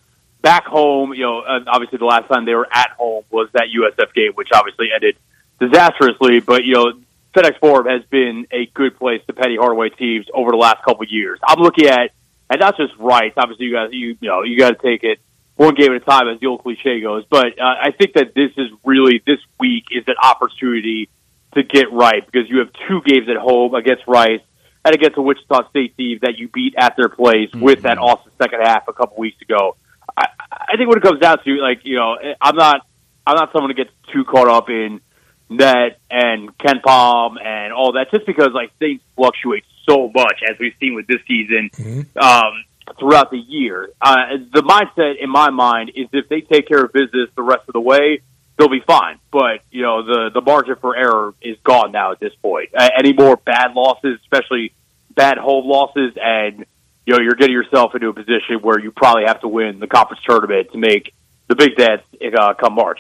[0.43, 4.13] back home, you know, obviously the last time they were at home was that USF
[4.13, 5.17] game, which obviously ended
[5.61, 6.41] disastrously.
[6.41, 6.93] But you know,
[7.37, 11.03] FedEx Forum has been a good place to Penny Hardaway teams over the last couple
[11.03, 11.39] of years.
[11.47, 12.13] I'm looking at,
[12.49, 13.33] and not just Rice.
[13.37, 15.19] Obviously, you guys, you, you know, you got to take it
[15.57, 17.25] one game at a time, as the old cliche goes.
[17.29, 21.11] But uh, I think that this is really this week is an opportunity
[21.55, 24.41] to get right because you have two games at home against Rice
[24.85, 27.61] and against a Wichita State team that you beat at their place mm-hmm.
[27.61, 29.77] with that awesome second half a couple weeks ago.
[30.17, 32.87] I, I think what it comes down to, like you know, I'm not,
[33.27, 35.01] I'm not someone to get too caught up in
[35.49, 40.75] net and KenPom and all that, just because like things fluctuate so much as we've
[40.81, 42.19] seen with this season mm-hmm.
[42.19, 42.65] um,
[42.99, 43.91] throughout the year.
[44.01, 47.63] Uh, the mindset in my mind is if they take care of business the rest
[47.69, 48.21] of the way,
[48.57, 49.19] they'll be fine.
[49.31, 52.71] But you know the the margin for error is gone now at this point.
[52.77, 54.73] Uh, any more bad losses, especially
[55.15, 56.65] bad home losses, and
[57.07, 59.87] you know you're getting yourself into a position where you probably have to win the
[59.87, 61.15] conference tournament to make
[61.49, 62.03] the big dance
[62.39, 62.99] uh, come March.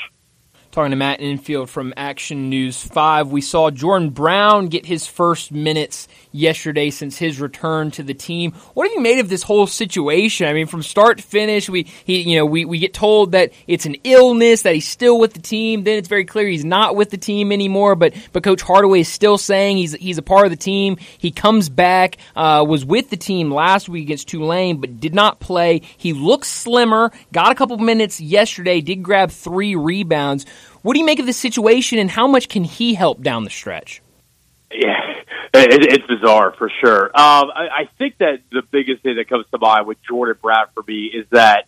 [0.76, 5.50] Talking to Matt Infield from Action News 5, we saw Jordan Brown get his first
[5.50, 6.06] minutes
[6.36, 8.52] yesterday since his return to the team.
[8.74, 10.46] What have you made of this whole situation?
[10.46, 13.52] I mean, from start to finish, we he you know we, we get told that
[13.66, 15.84] it's an illness that he's still with the team.
[15.84, 17.96] Then it's very clear he's not with the team anymore.
[17.96, 20.96] But but Coach Hardaway is still saying he's he's a part of the team.
[21.18, 25.40] He comes back, uh, was with the team last week against Tulane, but did not
[25.40, 25.82] play.
[25.96, 27.12] He looks slimmer.
[27.32, 28.80] Got a couple minutes yesterday.
[28.80, 30.46] Did grab three rebounds.
[30.82, 33.50] What do you make of this situation, and how much can he help down the
[33.50, 34.02] stretch?
[34.70, 35.22] Yeah,
[35.54, 37.04] it, it's bizarre for sure.
[37.06, 40.66] Um, I, I think that the biggest thing that comes to mind with Jordan Brown
[40.74, 41.66] for me is that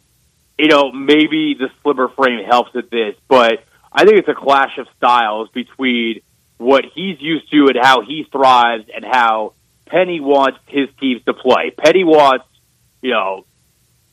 [0.59, 4.77] you know maybe the slimmer frame helps with this, but I think it's a clash
[4.79, 6.21] of styles between
[6.57, 9.55] what he's used to and how he thrives and how
[9.87, 11.71] Penny wants his teams to play.
[11.71, 12.47] Penny wants,
[13.01, 13.47] you know,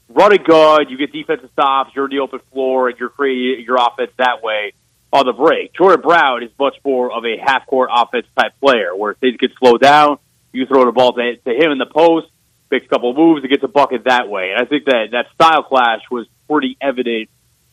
[0.10, 3.66] run a gun, you get defensive stops, you're in the open floor, and you're creating
[3.66, 4.74] your offense that way
[5.16, 5.74] on the break.
[5.74, 9.52] Jordan Brown is much more of a half court offense type player where things get
[9.58, 10.18] slowed down,
[10.52, 12.28] you throw the ball to, to him in the post,
[12.70, 14.52] makes a couple of moves, and gets a bucket that way.
[14.52, 17.30] And I think that that style clash was pretty evident,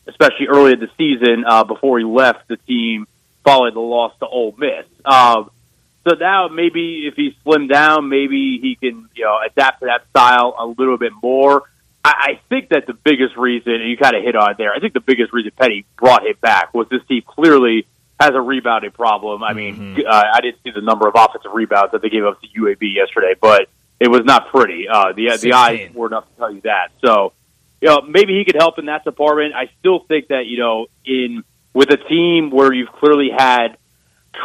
[0.07, 3.07] especially early in the season uh, before he left the team
[3.43, 4.85] following the loss to Ole Miss.
[5.05, 5.51] Um,
[6.07, 10.07] so now maybe if he's slimmed down, maybe he can you know adapt to that
[10.09, 11.63] style a little bit more.
[12.05, 14.79] I, think that the biggest reason, and you kind of hit on it there, I
[14.79, 17.87] think the biggest reason Penny brought him back was this team clearly
[18.19, 19.43] has a rebounding problem.
[19.43, 20.01] I mean, mm-hmm.
[20.07, 22.93] uh, I didn't see the number of offensive rebounds that they gave up to UAB
[22.93, 24.87] yesterday, but it was not pretty.
[24.87, 25.49] Uh, the 16.
[25.49, 26.89] the eyes were enough to tell you that.
[27.03, 27.33] So,
[27.81, 29.53] you know, maybe he could help in that department.
[29.55, 31.43] I still think that you know, in
[31.73, 33.77] with a team where you've clearly had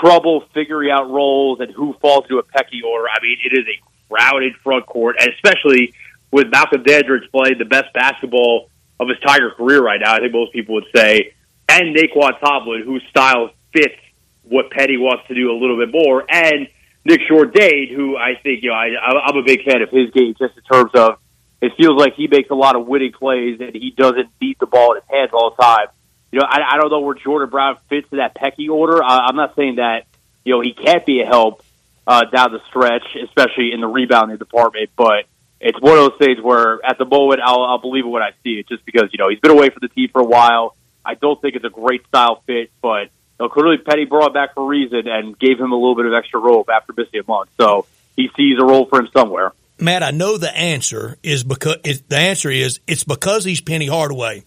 [0.00, 3.08] trouble figuring out roles and who falls into a pecking order.
[3.08, 5.94] I mean, it is a crowded front court, and especially
[6.30, 8.68] with Malcolm Dandridge playing the best basketball
[9.00, 11.34] of his Tiger career right now, I think most people would say,
[11.68, 13.94] and Nae'Qwan Tomlin, whose style fits
[14.42, 16.68] what Penny wants to do a little bit more, and
[17.04, 18.88] Nick Jourdain, who I think, you know, I,
[19.26, 21.18] I'm a big fan of his game just in terms of
[21.60, 24.66] it feels like he makes a lot of winning plays and he doesn't beat the
[24.66, 25.86] ball in his hands all the time.
[26.30, 29.02] You know, I, I don't know where Jordan Brown fits in that pecking order.
[29.02, 30.06] I, I'm not saying that,
[30.44, 31.64] you know, he can't be a help
[32.06, 35.24] uh, down the stretch, especially in the rebounding department, but
[35.60, 38.64] it's one of those things where at the moment I'll, I'll believe when I see
[38.68, 40.76] just because you know he's been away from the team for a while.
[41.04, 44.54] I don't think it's a great style fit, but you know, clearly Penny brought back
[44.54, 47.30] for a reason and gave him a little bit of extra rope after missing a
[47.30, 47.50] month.
[47.58, 47.86] So
[48.16, 49.52] he sees a role for him somewhere.
[49.80, 53.86] Matt, I know the answer is because it, the answer is it's because he's Penny
[53.86, 54.42] Hardaway.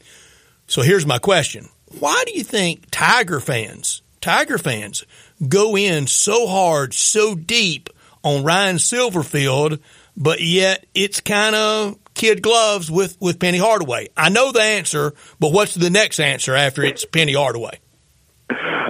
[0.67, 5.05] So here's my question: Why do you think Tiger fans, Tiger fans,
[5.47, 7.89] go in so hard, so deep
[8.23, 9.79] on Ryan Silverfield?
[10.17, 14.09] But yet it's kind of kid gloves with, with Penny Hardaway.
[14.15, 17.79] I know the answer, but what's the next answer after it's Penny Hardaway?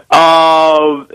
[0.10, 1.08] Um,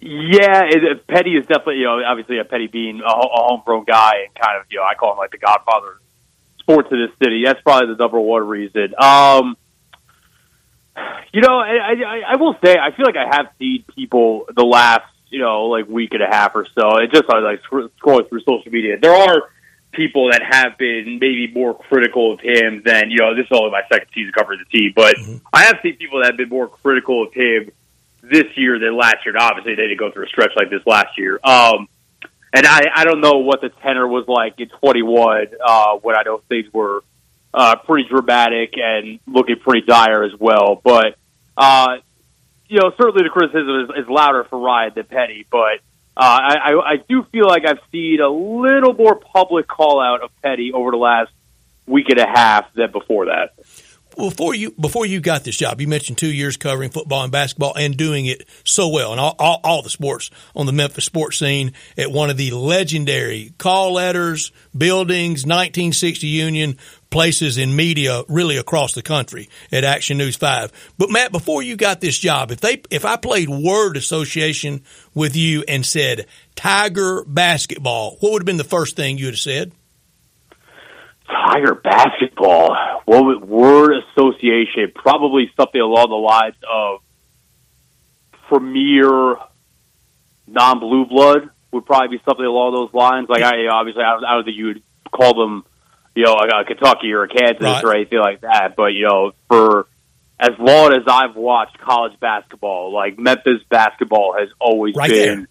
[0.00, 4.12] yeah, it, Penny is definitely, you know, obviously a Penny being a, a homegrown guy
[4.26, 5.98] and kind of, you know, I call him like the godfather of
[6.60, 7.42] sports of this city.
[7.44, 8.94] That's probably the number one reason.
[8.96, 9.56] Um,
[11.32, 14.64] you know, I, I, I will say, I feel like I have seen people the
[14.64, 16.96] last you know, like week and a half or so.
[16.98, 18.98] It just I like scrolling through social media.
[19.00, 19.50] There are
[19.92, 23.34] people that have been maybe more critical of him than you know.
[23.34, 25.36] This is only my second season covering the team, but mm-hmm.
[25.52, 27.70] I have seen people that have been more critical of him
[28.22, 29.34] this year than last year.
[29.34, 31.40] And obviously, they didn't go through a stretch like this last year.
[31.42, 31.88] Um,
[32.52, 36.22] and I, I don't know what the tenor was like in 21 uh, when I
[36.22, 37.04] know things were
[37.52, 40.80] uh, pretty dramatic and looking pretty dire as well.
[40.82, 41.16] But
[41.56, 41.98] uh,
[42.68, 45.46] you know, certainly the criticism is, is louder for Ryan than Penny.
[45.50, 45.80] But
[46.16, 50.22] uh, I, I, I do feel like I've seen a little more public call out
[50.22, 51.30] of Penny over the last
[51.86, 53.54] week and a half than before that
[54.18, 57.74] before you before you got this job, you mentioned two years covering football and basketball
[57.76, 61.38] and doing it so well, and all, all, all, the sports on the Memphis sports
[61.38, 66.76] scene at one of the legendary call letters, buildings, 1960 Union
[67.10, 70.72] places in media really across the country at Action News Five.
[70.98, 74.82] But Matt, before you got this job, if they if I played word association
[75.14, 79.38] with you and said Tiger basketball, what would have been the first thing you'd have
[79.38, 79.72] said?
[81.26, 82.76] Tiger basketball.
[83.04, 84.92] What would, word association?
[84.94, 87.00] Probably something along the lines of
[88.48, 89.36] premier
[90.46, 93.28] non-blue blood would probably be something along those lines.
[93.28, 94.82] Like I obviously I don't, I don't think you would
[95.12, 95.64] call them,
[96.18, 97.84] you know, like a Kentucky or a Kansas right.
[97.84, 98.74] or anything like that.
[98.76, 99.86] But you know, for
[100.40, 105.38] as long as I've watched college basketball, like Memphis basketball has always right been.
[105.38, 105.48] There.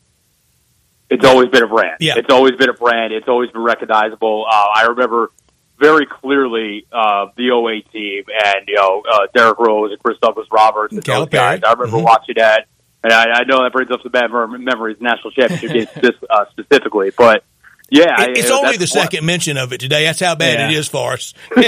[1.10, 1.98] It's always been a brand.
[2.02, 2.16] Yeah.
[2.18, 3.14] It's always been a brand.
[3.14, 4.46] It's always been recognizable.
[4.46, 5.32] Uh, I remember
[5.80, 10.50] very clearly uh, the 08 team and you know uh, Derrick Rose and Chris Douglas
[10.52, 11.62] Roberts and those guys.
[11.66, 12.04] I remember mm-hmm.
[12.04, 12.68] watching that,
[13.06, 17.12] and I, I know that brings up some bad memories, national championship games uh, specifically,
[17.18, 17.46] but.
[17.90, 20.06] Yeah, it's I, only the second mention of it today.
[20.06, 20.70] That's how bad yeah.
[20.70, 21.34] it is for us.
[21.56, 21.66] but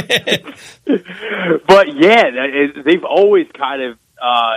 [1.96, 4.56] yeah, it, they've always kind of, uh,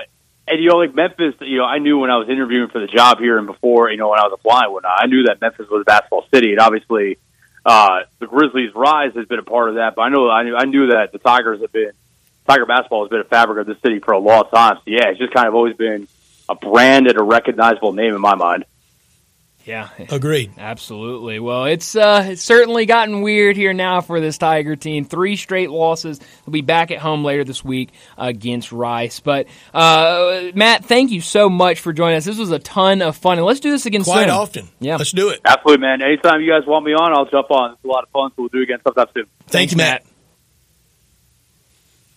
[0.48, 1.34] and you know, like Memphis.
[1.40, 3.96] You know, I knew when I was interviewing for the job here and before, you
[3.96, 6.58] know, when I was applying, when I knew that Memphis was a basketball city, and
[6.58, 7.18] obviously,
[7.64, 9.94] uh, the Grizzlies' rise has been a part of that.
[9.94, 11.92] But I know I knew, I knew that the Tigers have been
[12.46, 14.76] Tiger basketball has been a fabric of the city for a long time.
[14.76, 16.08] So yeah, it's just kind of always been
[16.48, 18.64] a brand and a recognizable name in my mind.
[19.64, 20.52] Yeah, agreed.
[20.58, 21.38] Absolutely.
[21.38, 25.04] Well, it's uh, it's certainly gotten weird here now for this Tiger team.
[25.04, 26.18] Three straight losses.
[26.18, 29.20] They'll be back at home later this week against Rice.
[29.20, 32.24] But uh, Matt, thank you so much for joining us.
[32.24, 34.30] This was a ton of fun, and let's do this again quite soon.
[34.30, 34.68] often.
[34.80, 35.40] Yeah, let's do it.
[35.44, 36.02] Absolutely, man.
[36.02, 37.72] Anytime you guys want me on, I'll jump on.
[37.72, 39.26] It's a lot of fun, so we'll do it again sometime soon.
[39.40, 40.04] Thank Thanks, you, Matt.
[40.04, 40.11] Matt.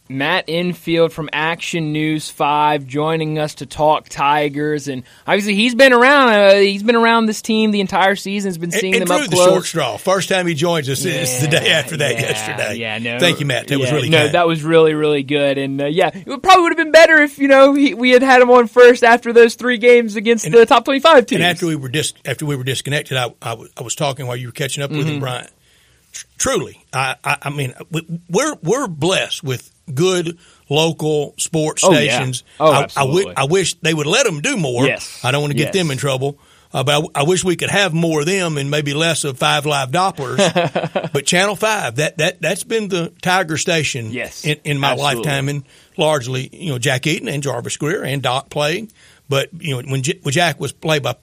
[0.08, 5.94] Matt Infield from Action News Five joining us to talk Tigers, and obviously he's been
[5.94, 6.30] around.
[6.30, 8.50] Uh, he's been around this team the entire season.
[8.50, 9.46] Has been seeing and, and them up close.
[9.46, 9.98] the short straw.
[9.98, 12.76] First time he joins us yeah, is the day after that yeah, yesterday.
[12.76, 13.68] Yeah, no, thank you, Matt.
[13.68, 14.12] That yeah, was really good.
[14.12, 14.34] no, kind.
[14.36, 17.40] that was really really good, and uh, yeah, it probably would have been better if
[17.40, 20.54] you know he, we had had him on first after those three games against and,
[20.54, 21.42] the top twenty five teams.
[21.42, 24.28] And after we were dis- after we were disconnected, I, I, w- I was talking
[24.28, 25.16] while you were catching up with mm-hmm.
[25.16, 25.50] him, Bryant.
[26.12, 27.74] Tr- truly, I, I, I mean,
[28.30, 30.38] we're we're blessed with good
[30.70, 32.44] local sports oh, stations.
[32.60, 32.66] Yeah.
[32.66, 33.38] Oh, I, absolutely.
[33.38, 34.86] I, wish they would let them do more.
[34.86, 35.24] Yes.
[35.24, 35.84] I don't want to get yes.
[35.84, 36.40] them in trouble.
[36.74, 39.38] Uh, but I, I, wish we could have more of them and maybe less of
[39.38, 40.38] Five Live Dopplers.
[41.14, 45.16] but Channel Five, that that that's been the Tiger station yes, in, in my absolutely.
[45.24, 45.64] lifetime, and
[45.96, 48.92] largely you know Jack Eaton and Jarvis Greer and Doc playing.
[49.30, 51.16] But you know when, J- when Jack was play by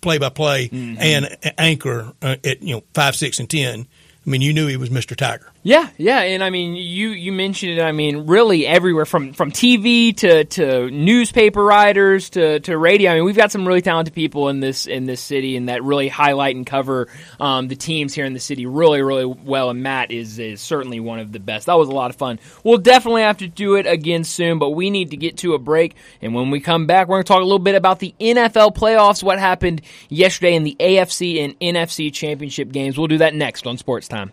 [0.00, 3.86] play by play and anchor uh, at you know five, six, and ten,
[4.26, 5.52] I mean you knew he was Mister Tiger.
[5.68, 7.82] Yeah, yeah, and I mean, you you mentioned it.
[7.82, 13.10] I mean, really everywhere from from TV to to newspaper writers to to radio.
[13.10, 15.84] I mean, we've got some really talented people in this in this city, and that
[15.84, 17.08] really highlight and cover
[17.38, 19.68] um, the teams here in the city really really well.
[19.68, 21.66] And Matt is is certainly one of the best.
[21.66, 22.40] That was a lot of fun.
[22.64, 25.58] We'll definitely have to do it again soon, but we need to get to a
[25.58, 25.96] break.
[26.22, 28.74] And when we come back, we're going to talk a little bit about the NFL
[28.74, 32.96] playoffs, what happened yesterday in the AFC and NFC championship games.
[32.96, 34.32] We'll do that next on Sports Time.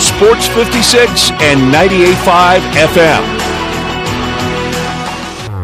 [0.00, 3.40] Sports 56 and 98.5 FM.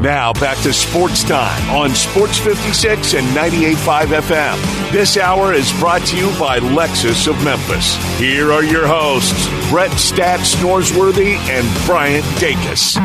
[0.02, 4.92] Now back to sports time on Sports 56 and 98.5 FM.
[4.92, 7.96] This hour is brought to you by Lexus of Memphis.
[8.18, 12.96] Here are your hosts, Brett Stats Norsworthy and Bryant Dacus.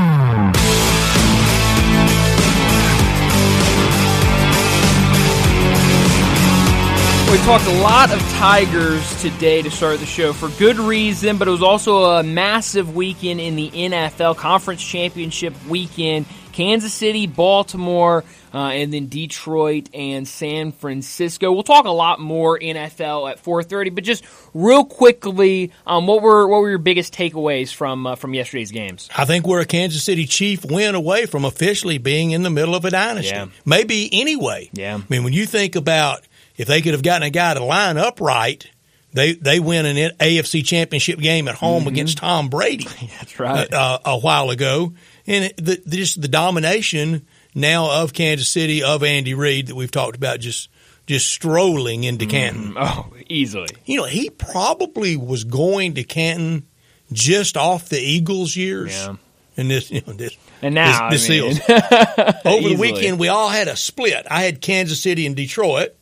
[7.31, 11.47] We're talked a lot of Tigers today to start the show for good reason, but
[11.47, 16.25] it was also a massive weekend in the NFL Conference Championship weekend.
[16.51, 21.53] Kansas City, Baltimore, uh, and then Detroit and San Francisco.
[21.53, 26.49] We'll talk a lot more NFL at 4:30, but just real quickly, um, what were
[26.49, 29.09] what were your biggest takeaways from uh, from yesterday's games?
[29.15, 32.75] I think we're a Kansas City Chief win away from officially being in the middle
[32.75, 33.33] of a dynasty.
[33.33, 33.47] Yeah.
[33.65, 34.69] Maybe anyway.
[34.73, 34.97] Yeah.
[34.97, 36.27] I mean, when you think about
[36.61, 38.69] if they could have gotten a guy to line up right,
[39.13, 41.89] they they win an AFC Championship game at home mm-hmm.
[41.89, 42.85] against Tom Brady.
[43.19, 43.73] That's right.
[43.73, 44.93] Uh, uh, a while ago,
[45.25, 50.15] and the, just the domination now of Kansas City of Andy Reid that we've talked
[50.15, 50.69] about just
[51.07, 52.31] just strolling into mm-hmm.
[52.31, 52.73] Canton.
[52.79, 53.69] oh, easily.
[53.85, 56.67] You know, he probably was going to Canton
[57.11, 58.93] just off the Eagles years.
[58.93, 59.15] Yeah.
[59.57, 61.59] And this, you know, this, And now, this, I mean, Seals.
[62.45, 64.25] over the weekend, we all had a split.
[64.29, 65.95] I had Kansas City and Detroit,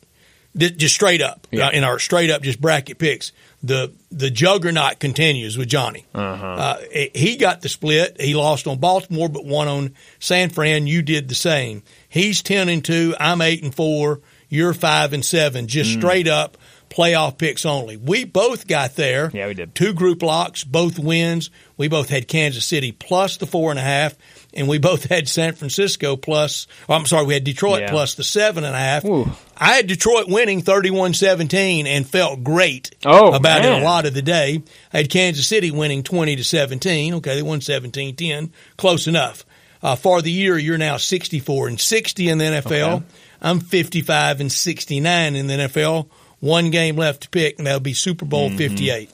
[0.56, 1.68] just straight up Yeah.
[1.68, 3.32] uh, in our straight up just bracket picks.
[3.62, 6.06] The the juggernaut continues with Johnny.
[6.14, 6.46] Uh-huh.
[6.46, 6.76] Uh,
[7.14, 8.20] he got the split.
[8.20, 10.86] He lost on Baltimore, but won on San Fran.
[10.86, 11.82] You did the same.
[12.08, 13.14] He's ten and two.
[13.20, 14.20] I'm eight and four.
[14.48, 15.68] You're five and seven.
[15.68, 15.98] Just Mm.
[16.00, 16.56] straight up
[16.88, 17.96] playoff picks only.
[17.96, 19.30] We both got there.
[19.32, 19.76] Yeah, we did.
[19.76, 21.48] Two group locks, both wins.
[21.76, 24.16] We both had Kansas City plus the four and a half,
[24.54, 26.66] and we both had San Francisco plus.
[26.88, 27.90] oh, I'm sorry, we had Detroit Yeah.
[27.90, 29.04] plus the seven and a half.
[29.04, 29.30] Ooh.
[29.56, 34.22] I had Detroit winning 31-17 and felt great Oh, about it a lot of the
[34.22, 34.62] day.
[34.92, 37.14] I had Kansas City winning 20 to 17.
[37.14, 38.50] Okay, they won 17-10.
[38.76, 39.44] Close enough.
[39.82, 42.96] Uh, for the year, you're now 64 and 60 in the NFL.
[42.96, 43.04] Okay.
[43.42, 46.08] I'm 55 and 69 in the NFL.
[46.40, 48.58] One game left to pick, and that'll be Super Bowl Mm-hmm.
[48.58, 49.10] 58.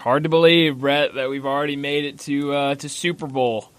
[0.00, 3.70] hard to believe, Brett, that we've already made it to uh, to Super Bowl.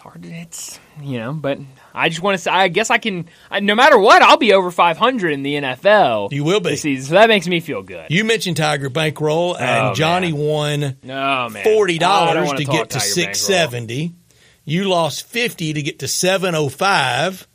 [0.00, 1.58] Hard to, it's you know, but
[1.92, 3.26] I just want to say, I guess I can.
[3.50, 6.32] I, no matter what, I'll be over 500 in the NFL.
[6.32, 6.76] You will be.
[6.76, 8.06] season, so that makes me feel good.
[8.10, 10.40] You mentioned Tiger Bankroll, oh, and Oh, Johnny man.
[10.40, 14.08] won no man, forty dollars wanna get to 670.
[14.08, 14.16] Bankroll.
[14.64, 17.46] You lost fifty to get to seven oh five,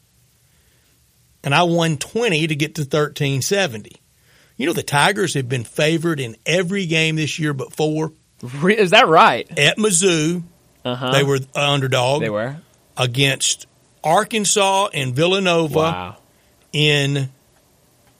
[1.43, 4.01] and I won twenty to get to thirteen seventy.
[4.57, 8.13] You know the Tigers have been favored in every game this year but four.
[8.69, 9.47] Is that right?
[9.57, 10.43] At Mizzou,
[10.85, 11.11] Uh huh.
[11.11, 12.57] they were underdog They were.
[12.95, 13.65] against
[14.03, 16.17] Arkansas and Villanova Wow.
[16.71, 17.29] in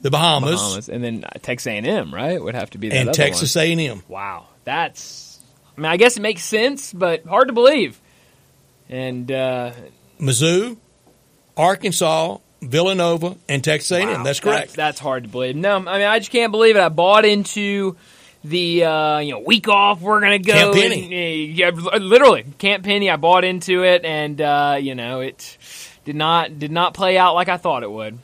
[0.02, 0.90] the Bahamas, Bahamas.
[0.90, 2.42] and then Texas A&M, right?
[2.44, 4.04] Would have to be that and Texas A and M.
[4.08, 5.40] Wow, that's.
[5.78, 8.00] I mean, I guess it makes sense, but hard to believe.
[8.90, 9.72] And uh,
[10.20, 10.78] Mizzou,
[11.58, 14.08] Arkansas, Villanova, and Texas A&M.
[14.10, 14.62] Wow, That's correct.
[14.68, 15.56] That's, that's hard to believe.
[15.56, 16.80] No, I mean I just can't believe it.
[16.82, 17.96] I bought into
[18.50, 20.02] the uh, you know week off.
[20.02, 20.54] We're gonna go.
[20.54, 21.04] Camp Penny.
[21.04, 23.10] and, uh, yeah, literally Camp Penny.
[23.10, 25.58] I bought into it, and uh, you know it
[26.06, 28.20] did not did not play out like I thought it would.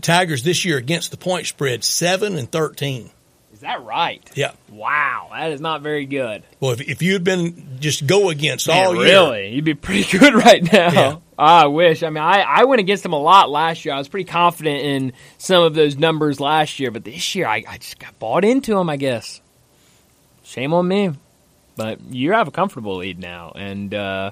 [0.00, 3.10] Tigers this year against the point spread seven and thirteen.
[3.52, 4.28] Is that right?
[4.34, 4.52] Yeah.
[4.68, 6.42] Wow, that is not very good.
[6.58, 9.74] Well, if, if you had been just go against Man, all year, really, you'd be
[9.74, 10.92] pretty good right now.
[10.92, 11.16] Yeah.
[11.38, 12.02] I wish.
[12.02, 13.94] I mean, I, I went against them a lot last year.
[13.94, 17.64] I was pretty confident in some of those numbers last year, but this year I,
[17.68, 18.88] I just got bought into them.
[18.90, 19.40] I guess.
[20.44, 21.10] Shame on me,
[21.76, 24.30] but you have a comfortable lead now, and uh,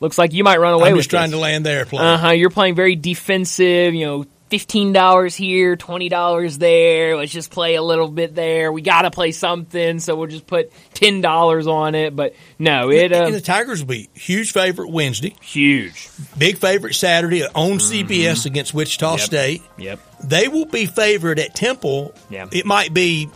[0.00, 1.38] looks like you might run away I'm with just trying this.
[1.38, 2.02] to land the airplane.
[2.02, 2.30] Uh huh.
[2.30, 3.94] You're playing very defensive.
[3.94, 7.16] You know, fifteen dollars here, twenty dollars there.
[7.16, 8.72] Let's just play a little bit there.
[8.72, 12.16] We got to play something, so we'll just put ten dollars on it.
[12.16, 16.08] But no, it uh, the Tigers will be huge favorite Wednesday, huge.
[16.38, 19.18] big favorite Saturday on CBS against Wichita Mm-hmm.
[19.18, 19.26] Yep.
[19.26, 19.62] State.
[19.78, 20.00] Yep.
[20.24, 22.14] They will be favored at Temple.
[22.30, 22.46] Yeah.
[22.50, 23.28] It might be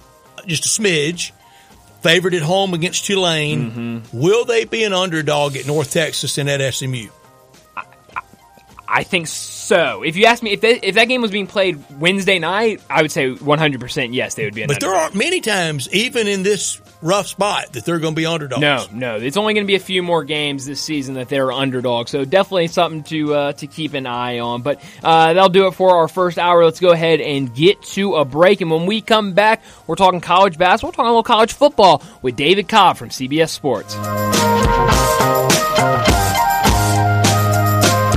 [0.47, 1.33] just a smidge.
[2.07, 3.71] Favored at home against Tulane.
[3.71, 4.19] Mm-hmm.
[4.21, 7.09] Will they be an underdog at North Texas and at SMU?
[8.89, 10.03] I think so.
[10.03, 13.03] If you ask me if that, if that game was being played Wednesday night, I
[13.03, 16.43] would say 100% yes, they would be an But there aren't many times, even in
[16.43, 18.61] this rough spot, that they're going to be underdogs.
[18.61, 21.51] No, no, it's only going to be a few more games this season that they're
[21.51, 22.11] underdogs.
[22.11, 24.63] So definitely something to uh, to keep an eye on.
[24.63, 26.65] But uh, that'll do it for our first hour.
[26.65, 28.61] Let's go ahead and get to a break.
[28.61, 32.03] And when we come back, we're talking college basketball, we're talking a little college football
[32.23, 33.97] with David Cobb from CBS Sports.